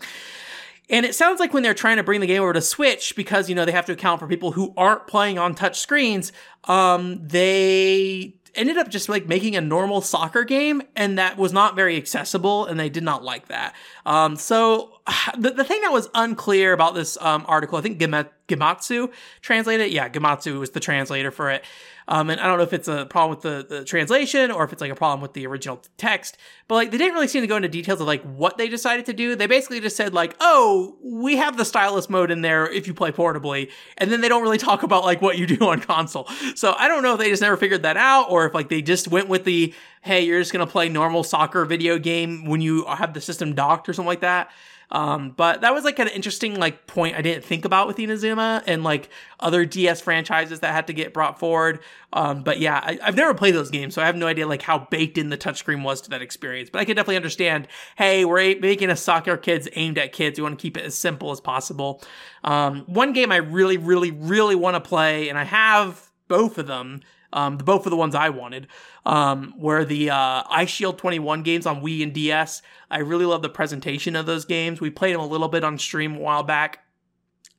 [0.89, 3.49] And it sounds like when they're trying to bring the game over to Switch, because
[3.49, 6.31] you know they have to account for people who aren't playing on touch screens,
[6.65, 11.75] um, they ended up just like making a normal soccer game and that was not
[11.75, 13.75] very accessible and they did not like that.
[14.05, 14.99] Um, so
[15.37, 19.91] the, the thing that was unclear about this um, article, I think Gematsu translated it.
[19.91, 21.63] Yeah, Gematsu was the translator for it.
[22.07, 24.73] Um, and I don't know if it's a problem with the, the translation or if
[24.73, 26.37] it's like a problem with the original text,
[26.67, 29.05] but like they didn't really seem to go into details of like what they decided
[29.05, 29.35] to do.
[29.35, 32.93] They basically just said like, oh, we have the stylus mode in there if you
[32.93, 33.71] play portably.
[33.97, 36.27] And then they don't really talk about like what you do on console.
[36.55, 38.81] So I don't know if they just never figured that out or if like they
[38.81, 42.61] just went with the, hey, you're just going to play normal soccer video game when
[42.61, 44.51] you have the system docked or something like that.
[44.93, 48.61] Um, but that was like an interesting like point I didn't think about with Inazuma
[48.67, 51.79] and like other DS franchises that had to get brought forward.
[52.13, 54.61] Um, but yeah, I, have never played those games, so I have no idea like
[54.61, 56.69] how baked in the touchscreen was to that experience.
[56.69, 57.67] But I can definitely understand.
[57.97, 60.37] Hey, we're making a soccer kids aimed at kids.
[60.37, 62.03] We want to keep it as simple as possible.
[62.43, 66.67] Um, one game I really, really, really want to play, and I have both of
[66.67, 67.01] them.
[67.33, 68.67] Um, both of the ones I wanted
[69.05, 72.61] um, were the uh, Shield 21 games on Wii and DS.
[72.89, 74.79] I really love the presentation of those games.
[74.79, 76.79] We played them a little bit on stream a while back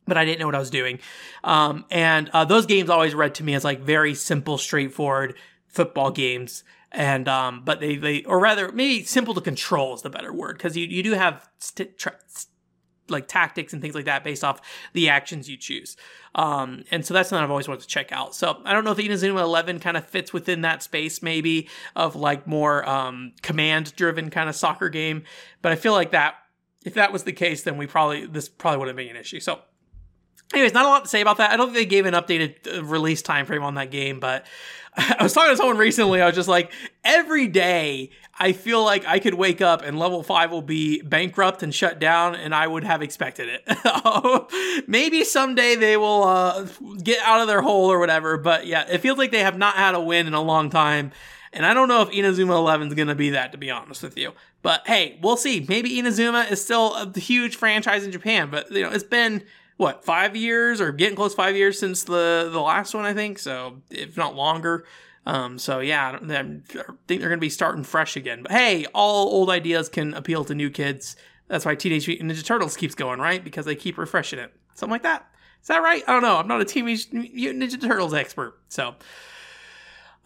[0.06, 0.98] but I didn't know what I was doing.
[1.42, 5.34] Um, and uh, those games always read to me as like very simple, straightforward
[5.66, 6.64] football games.
[6.92, 10.56] And um, but they they or rather maybe simple to control is the better word
[10.58, 12.18] because you you do have st- tra-
[13.08, 14.60] like tactics and things like that based off
[14.92, 15.96] the actions you choose.
[16.34, 18.34] Um, and so that's something I've always wanted to check out.
[18.34, 22.16] So I don't know if Inazuma 11 kind of fits within that space maybe of
[22.16, 25.24] like more um, command driven kind of soccer game,
[25.62, 26.36] but I feel like that
[26.84, 29.40] if that was the case, then we probably this probably wouldn't be an issue.
[29.40, 29.60] So
[30.52, 31.50] anyways, not a lot to say about that.
[31.50, 34.46] I don't think they gave an updated uh, release time frame on that game, but
[34.96, 36.20] I was talking to someone recently.
[36.20, 36.72] I was just like,
[37.04, 41.62] every day I feel like I could wake up and level five will be bankrupt
[41.62, 44.84] and shut down, and I would have expected it.
[44.88, 46.66] Maybe someday they will uh,
[47.02, 49.76] get out of their hole or whatever, but yeah, it feels like they have not
[49.76, 51.12] had a win in a long time.
[51.52, 54.02] And I don't know if Inazuma 11 is going to be that, to be honest
[54.02, 54.32] with you.
[54.62, 55.64] But hey, we'll see.
[55.68, 59.44] Maybe Inazuma is still a huge franchise in Japan, but you know, it's been
[59.76, 63.38] what five years or getting close five years since the the last one, I think.
[63.38, 64.84] So if not longer.
[65.26, 66.68] Um, so yeah, I think
[67.06, 68.42] they're going to be starting fresh again.
[68.42, 71.16] But hey, all old ideas can appeal to new kids.
[71.48, 73.42] That's why Teenage Mutant Ninja Turtles keeps going, right?
[73.42, 74.52] Because they keep refreshing it.
[74.74, 75.26] Something like that.
[75.62, 76.02] Is that right?
[76.06, 76.36] I don't know.
[76.36, 78.58] I'm not a Teenage Mutant Ninja Turtles expert.
[78.68, 78.96] So,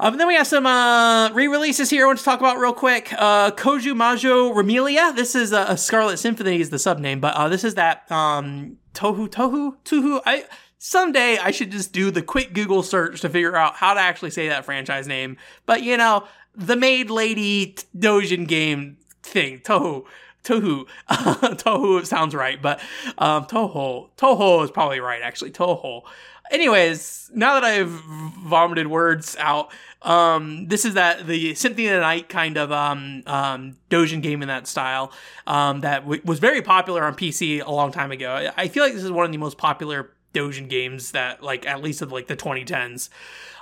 [0.01, 2.73] um, and then we have some uh, re-releases here I want to talk about real
[2.73, 3.13] quick.
[3.17, 5.13] Uh, Koumajou Remilia.
[5.15, 9.29] This is a, Scarlet Symphony is the subname, but uh, this is that um, Tohu
[9.29, 10.21] Tohu Tohu.
[10.25, 10.45] I
[10.79, 14.31] someday I should just do the quick Google search to figure out how to actually
[14.31, 15.37] say that franchise name.
[15.67, 16.25] But you know,
[16.55, 20.05] the Maid Lady Dojin game thing, Tohu.
[20.45, 20.87] Tohu.
[21.11, 22.81] Tohu sounds right, but
[23.19, 24.09] um, Toho.
[24.17, 25.51] Toho is probably right, actually.
[25.51, 26.03] Toho.
[26.51, 29.71] Anyways, now that I've vomited words out,
[30.01, 34.41] um, this is that the Symphony of the Night kind of um, um, Dojin game
[34.41, 35.13] in that style
[35.47, 38.51] um, that w- was very popular on PC a long time ago.
[38.57, 41.83] I feel like this is one of the most popular Dojin games that, like, at
[41.83, 43.09] least of like the 2010s,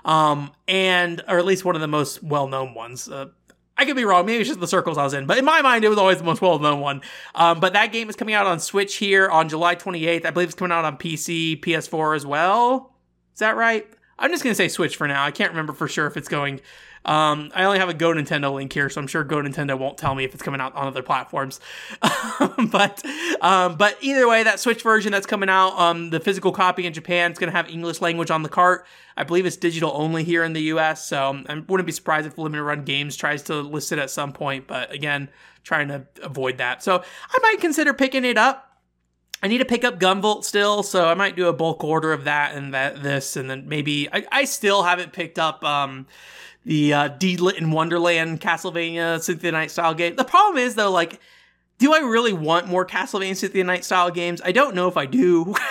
[0.05, 3.09] um, and or at least one of the most well known ones.
[3.09, 3.27] Uh,
[3.79, 4.25] I could be wrong.
[4.25, 6.19] Maybe it's just the circles I was in, but in my mind, it was always
[6.19, 7.03] the most well known one.
[7.35, 10.25] Um, but that game is coming out on Switch here on July 28th.
[10.25, 12.95] I believe it's coming out on PC, PS4 as well.
[13.35, 13.87] Is that right?
[14.19, 15.25] I'm just gonna say Switch for now.
[15.25, 16.61] I can't remember for sure if it's going.
[17.07, 19.97] Um, I only have a Go Nintendo link here, so I'm sure Go Nintendo won't
[19.97, 21.61] tell me if it's coming out on other platforms.
[22.71, 23.03] but
[23.41, 26.93] um, but either way, that Switch version that's coming out, um, the physical copy in
[26.93, 28.87] Japan is gonna have English language on the cart.
[29.17, 32.37] I believe it's digital only here in the U.S., so I wouldn't be surprised if
[32.37, 34.67] Limited Run Games tries to list it at some point.
[34.67, 35.31] But again,
[35.63, 36.83] trying to avoid that.
[36.83, 38.67] So I might consider picking it up.
[39.43, 42.25] I need to pick up Gunvolt still, so I might do a bulk order of
[42.25, 46.07] that and that this, and then maybe I, I still haven't picked up um,
[46.67, 50.17] the uh, Deedlit in Wonderland Castlevania Symphony Night style game.
[50.17, 51.21] The problem is though, like,
[51.79, 54.43] do I really want more Castlevania Symphony Night style games?
[54.45, 55.55] I don't know if I do.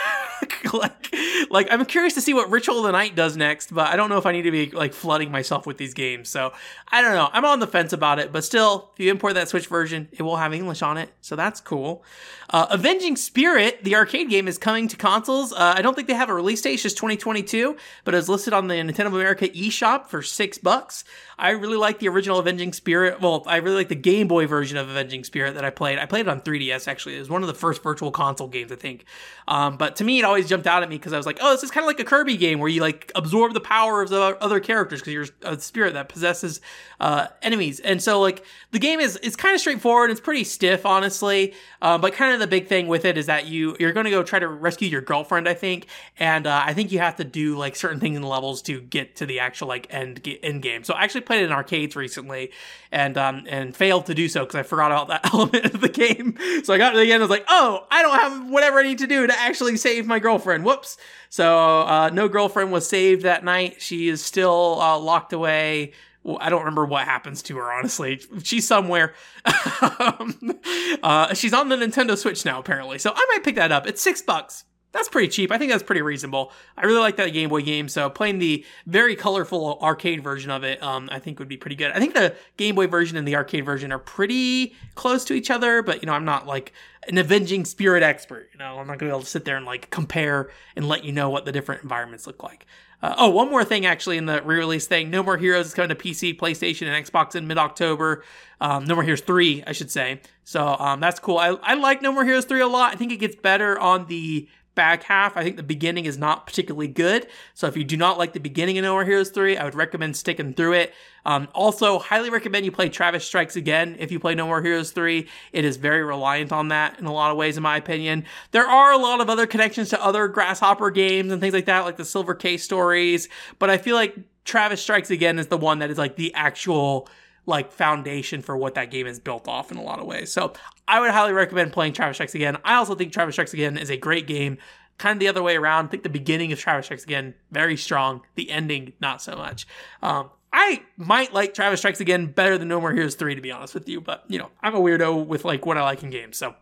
[0.74, 1.16] like,
[1.50, 4.10] like I'm curious to see what Ritual of the Night does next, but I don't
[4.10, 6.30] know if I need to be like flooding myself with these games.
[6.30, 6.54] So
[6.89, 7.30] I don't know.
[7.32, 10.24] I'm on the fence about it, but still, if you import that Switch version, it
[10.24, 12.04] will have English on it, so that's cool.
[12.50, 15.52] Uh, Avenging Spirit, the arcade game, is coming to consoles.
[15.52, 18.54] Uh, I don't think they have a release date; it's just 2022, but it's listed
[18.54, 21.04] on the Nintendo America eShop for six bucks.
[21.38, 23.20] I really like the original Avenging Spirit.
[23.20, 26.00] Well, I really like the Game Boy version of Avenging Spirit that I played.
[26.00, 27.16] I played it on 3DS actually.
[27.16, 29.06] It was one of the first virtual console games, I think.
[29.48, 31.52] Um, but to me, it always jumped out at me because I was like, oh,
[31.52, 34.10] this is kind of like a Kirby game where you like absorb the power of
[34.10, 36.62] the other characters because you're a spirit that possesses
[37.00, 37.80] uh, enemies.
[37.80, 40.12] And so like the game is it's kind of straightforward.
[40.12, 41.54] It's pretty stiff, honestly.
[41.82, 44.12] Uh, but kind of the big thing with it is that you you're going to
[44.12, 47.24] go try to rescue your girlfriend, I think, and uh, I think you have to
[47.24, 50.62] do like certain things in the levels to get to the actual like end end
[50.62, 50.84] game.
[50.84, 52.52] So I actually played it in arcades recently,
[52.92, 55.90] and um and failed to do so because I forgot about that element of the
[55.90, 56.38] game.
[56.64, 58.84] So I got to the end, I was like, oh, I don't have whatever I
[58.84, 60.66] need to do to actually save my girlfriend.
[60.66, 60.97] Whoops.
[61.30, 63.82] So uh, no girlfriend was saved that night.
[63.82, 65.93] She is still uh, locked away
[66.39, 68.20] I don't remember what happens to her, honestly.
[68.43, 69.13] She's somewhere.
[69.99, 70.59] um,
[71.03, 72.97] uh, she's on the Nintendo Switch now, apparently.
[72.97, 73.86] So I might pick that up.
[73.86, 74.66] It's six bucks.
[74.96, 75.52] That's pretty cheap.
[75.52, 76.54] I think that's pretty reasonable.
[76.78, 80.64] I really like that Game Boy game, so playing the very colorful arcade version of
[80.64, 81.91] it, um, I think would be pretty good.
[81.91, 85.52] I think the Game Boy version and the arcade version are pretty close to each
[85.52, 86.72] other, but you know, I'm not like
[87.10, 88.48] an avenging spirit expert.
[88.54, 91.04] You know, I'm not gonna be able to sit there and like compare and let
[91.04, 92.66] you know what the different environments look like.
[93.04, 95.10] Uh, oh, one more thing actually in the re-release thing.
[95.10, 98.24] No More Heroes is coming to PC, PlayStation, and Xbox in mid-October.
[98.62, 100.22] Um, no More Heroes 3, I should say.
[100.46, 101.38] So um, that's cool.
[101.38, 102.93] I, I like No More Heroes 3 a lot.
[102.93, 105.36] I think it gets better on the back half.
[105.36, 107.28] I think the beginning is not particularly good.
[107.53, 109.76] So if you do not like the beginning of No More Heroes 3, I would
[109.76, 110.93] recommend sticking through it.
[111.26, 114.91] Um, also, highly recommend you play Travis Strikes Again if you play No More Heroes
[114.91, 115.28] 3.
[115.53, 118.26] It is very reliant on that in a lot of ways, in my opinion.
[118.51, 121.86] There are a lot of other connections to other Grasshopper games and things like that,
[121.86, 125.80] like the Silver Case stories, but I feel like Travis Strikes Again is the one
[125.80, 127.09] that is like the actual
[127.47, 130.32] like foundation for what that game is built off in a lot of ways.
[130.32, 130.53] So
[130.88, 132.58] I would highly recommend playing Travis Strikes Again.
[132.64, 134.58] I also think Travis Strikes Again is a great game.
[134.98, 135.86] Kind of the other way around.
[135.86, 138.22] I think the beginning of Travis Strikes Again very strong.
[138.36, 139.68] The ending not so much.
[140.02, 143.52] Um, I might like Travis Strikes Again better than No More Heroes 3, to be
[143.52, 144.00] honest with you.
[144.00, 146.38] But, you know, I'm a weirdo with like what I like in games.
[146.38, 146.56] So,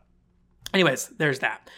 [0.74, 1.70] anyways, there's that.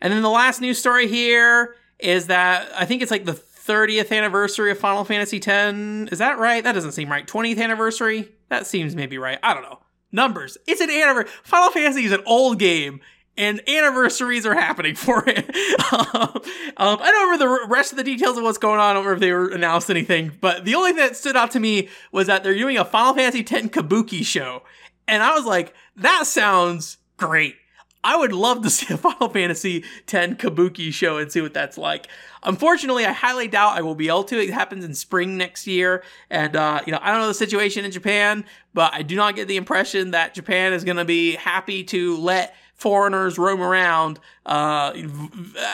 [0.00, 4.10] And then the last news story here is that I think it's like the 30th
[4.10, 6.12] anniversary of Final Fantasy X.
[6.12, 6.64] Is that right?
[6.64, 7.26] That doesn't seem right.
[7.26, 8.32] 20th anniversary?
[8.48, 9.38] That seems maybe right.
[9.42, 9.80] I don't know.
[10.12, 10.58] Numbers.
[10.66, 11.30] It's an anniversary.
[11.42, 13.00] Final Fantasy is an old game,
[13.36, 15.38] and anniversaries are happening for it.
[15.92, 16.42] um,
[16.76, 18.90] um, I don't remember the rest of the details of what's going on.
[18.90, 21.52] I don't remember if they were announced anything, but the only thing that stood out
[21.52, 24.62] to me was that they're doing a Final Fantasy X Kabuki show.
[25.06, 27.56] And I was like, that sounds great.
[28.02, 31.78] I would love to see a Final Fantasy X Kabuki show and see what that's
[31.78, 32.08] like.
[32.42, 34.40] Unfortunately, I highly doubt I will be able to.
[34.40, 37.84] It happens in spring next year, and uh, you know I don't know the situation
[37.84, 41.34] in Japan, but I do not get the impression that Japan is going to be
[41.34, 44.92] happy to let foreigners roam around uh,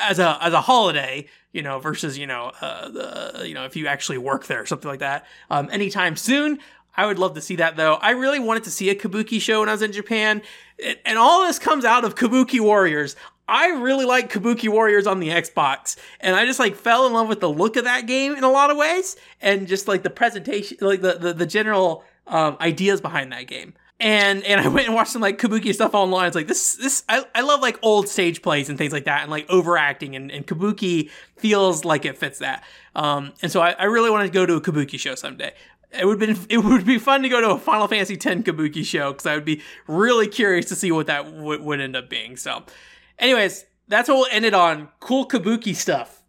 [0.03, 3.77] as a as a holiday, you know, versus you know uh, the you know if
[3.77, 6.59] you actually work there, something like that, um, anytime soon.
[6.97, 7.95] I would love to see that though.
[7.95, 10.43] I really wanted to see a Kabuki show when I was in Japan.
[11.05, 13.17] And all this comes out of Kabuki Warriors.
[13.49, 17.29] I really like Kabuki Warriors on the Xbox, and I just like fell in love
[17.29, 20.11] with the look of that game in a lot of ways, and just like the
[20.11, 23.75] presentation, like the the, the general um, ideas behind that game.
[24.01, 26.27] And and I went and watched some like Kabuki stuff online.
[26.27, 29.23] It's like this this I, I love like old stage plays and things like that,
[29.23, 32.65] and like overacting, and, and Kabuki feels like it fits that.
[32.97, 35.53] Um, and so I, I really wanted to go to a Kabuki show someday
[35.99, 38.85] it would been it would be fun to go to a Final Fantasy X Kabuki
[38.85, 42.09] show because I would be really curious to see what that w- would end up
[42.09, 42.37] being.
[42.37, 42.65] So,
[43.19, 44.89] anyways, that's what we'll end it on.
[45.01, 46.23] Cool Kabuki stuff.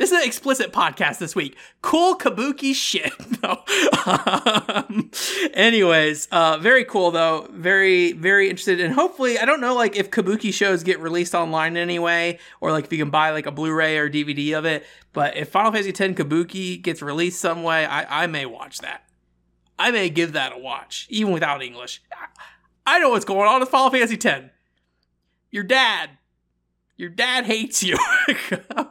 [0.00, 1.58] This is an explicit podcast this week.
[1.82, 3.12] Cool kabuki shit.
[3.42, 3.62] No.
[4.06, 5.10] um,
[5.54, 7.48] anyways, uh, very cool though.
[7.52, 8.80] Very, very interested.
[8.80, 12.84] And hopefully, I don't know like if kabuki shows get released online anyway, or like
[12.84, 14.84] if you can buy like a Blu-ray or DVD of it.
[15.12, 19.04] But if Final Fantasy X Kabuki gets released some way, I, I may watch that.
[19.78, 22.02] I may give that a watch, even without English.
[22.86, 24.50] I know what's going on with Final Fantasy X.
[25.50, 26.10] Your dad.
[26.96, 27.98] Your dad hates you.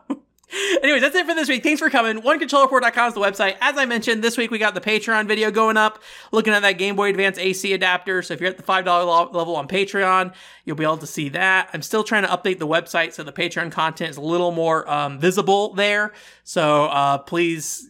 [0.84, 1.62] Anyways, that's it for this week.
[1.62, 2.22] Thanks for coming.
[2.22, 3.56] OneControllerPort.com is the website.
[3.62, 6.74] As I mentioned, this week we got the Patreon video going up, looking at that
[6.74, 8.24] Game Boy Advance AC adapter.
[8.24, 10.34] So if you're at the $5 level on Patreon,
[10.66, 11.70] you'll be able to see that.
[11.74, 14.90] I'm still trying to update the website so the Patreon content is a little more
[14.90, 16.14] um, visible there.
[16.44, 17.88] So uh, please,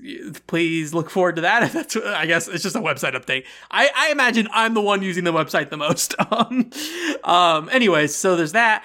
[0.48, 1.72] please look forward to that.
[1.74, 3.46] That's, I guess it's just a website update.
[3.72, 6.14] I, I imagine I'm the one using the website the most.
[6.32, 6.72] um,
[7.24, 8.84] um, anyways, so there's that.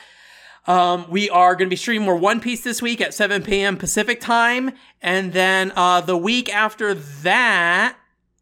[0.66, 3.76] Um, we are going to be streaming more One Piece this week at 7 p.m.
[3.76, 7.96] Pacific time, and then uh, the week after that,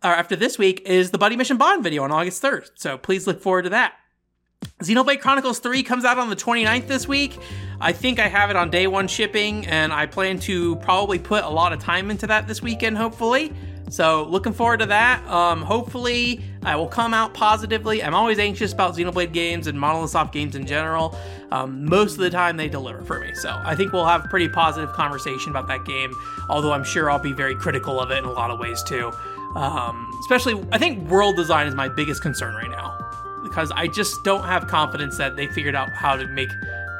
[0.05, 2.71] or after this week, is the Buddy Mission Bond video on August 3rd.
[2.75, 3.95] So please look forward to that.
[4.81, 7.37] Xenoblade Chronicles 3 comes out on the 29th this week.
[7.81, 11.43] I think I have it on day one shipping, and I plan to probably put
[11.43, 13.53] a lot of time into that this weekend, hopefully.
[13.89, 15.27] So, looking forward to that.
[15.29, 18.03] Um, hopefully, I will come out positively.
[18.03, 21.19] I'm always anxious about Xenoblade games and Monolith Soft games in general.
[21.51, 23.35] Um, most of the time, they deliver for me.
[23.35, 26.15] So, I think we'll have a pretty positive conversation about that game,
[26.49, 29.13] although I'm sure I'll be very critical of it in a lot of ways too.
[29.55, 32.99] Um, especially, I think world design is my biggest concern right now
[33.43, 36.49] because I just don't have confidence that they figured out how to make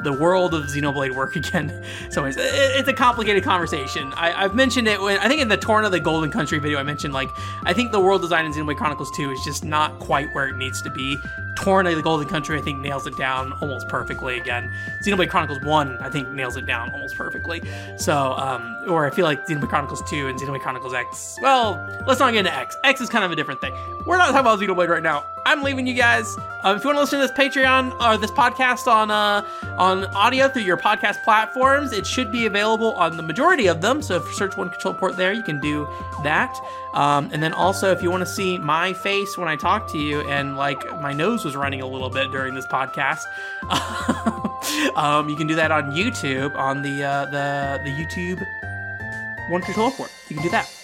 [0.03, 1.85] the world of Xenoblade work again.
[2.11, 4.13] So it's, it's a complicated conversation.
[4.15, 6.83] I, have mentioned it when I think in the Torna the Golden Country video, I
[6.83, 7.31] mentioned like
[7.65, 10.57] I think the world design in Xenoblade Chronicles 2 is just not quite where it
[10.57, 11.17] needs to be.
[11.57, 14.73] Torna the Golden Country, I think, nails it down almost perfectly again.
[15.05, 17.63] Xenoblade Chronicles 1, I think, nails it down almost perfectly.
[17.97, 22.21] So, um, or I feel like Xenoblade Chronicles 2 and Xenoblade Chronicles X, well, let's
[22.21, 22.77] not get into X.
[22.85, 23.75] X is kind of a different thing.
[24.07, 25.25] We're not talking about Xenoblade right now.
[25.45, 26.37] I'm leaving you guys.
[26.63, 29.45] Um, if you want to listen to this Patreon or this podcast on uh,
[29.77, 34.03] on audio through your podcast platforms, it should be available on the majority of them.
[34.03, 35.89] So if you search One Control Port there, you can do
[36.23, 36.55] that.
[36.95, 39.99] Um, and then also, if you want to see my face when I talk to
[39.99, 43.23] you, and like my nose was running a little bit during this podcast,
[44.97, 49.91] um, you can do that on YouTube on the uh, the the YouTube One Control
[49.91, 50.11] Port.
[50.29, 50.82] You can do that.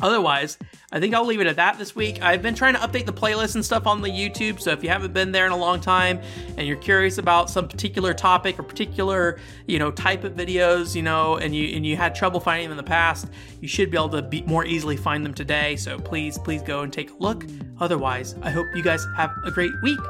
[0.00, 0.58] Otherwise,
[0.90, 2.22] I think I'll leave it at that this week.
[2.22, 4.88] I've been trying to update the playlist and stuff on the YouTube, so if you
[4.88, 6.20] haven't been there in a long time
[6.56, 11.02] and you're curious about some particular topic or particular, you know, type of videos, you
[11.02, 13.28] know, and you and you had trouble finding them in the past,
[13.60, 15.76] you should be able to be more easily find them today.
[15.76, 17.44] So please, please go and take a look.
[17.80, 20.00] Otherwise, I hope you guys have a great week.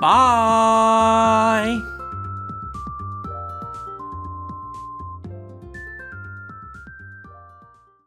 [0.00, 2.03] Bye.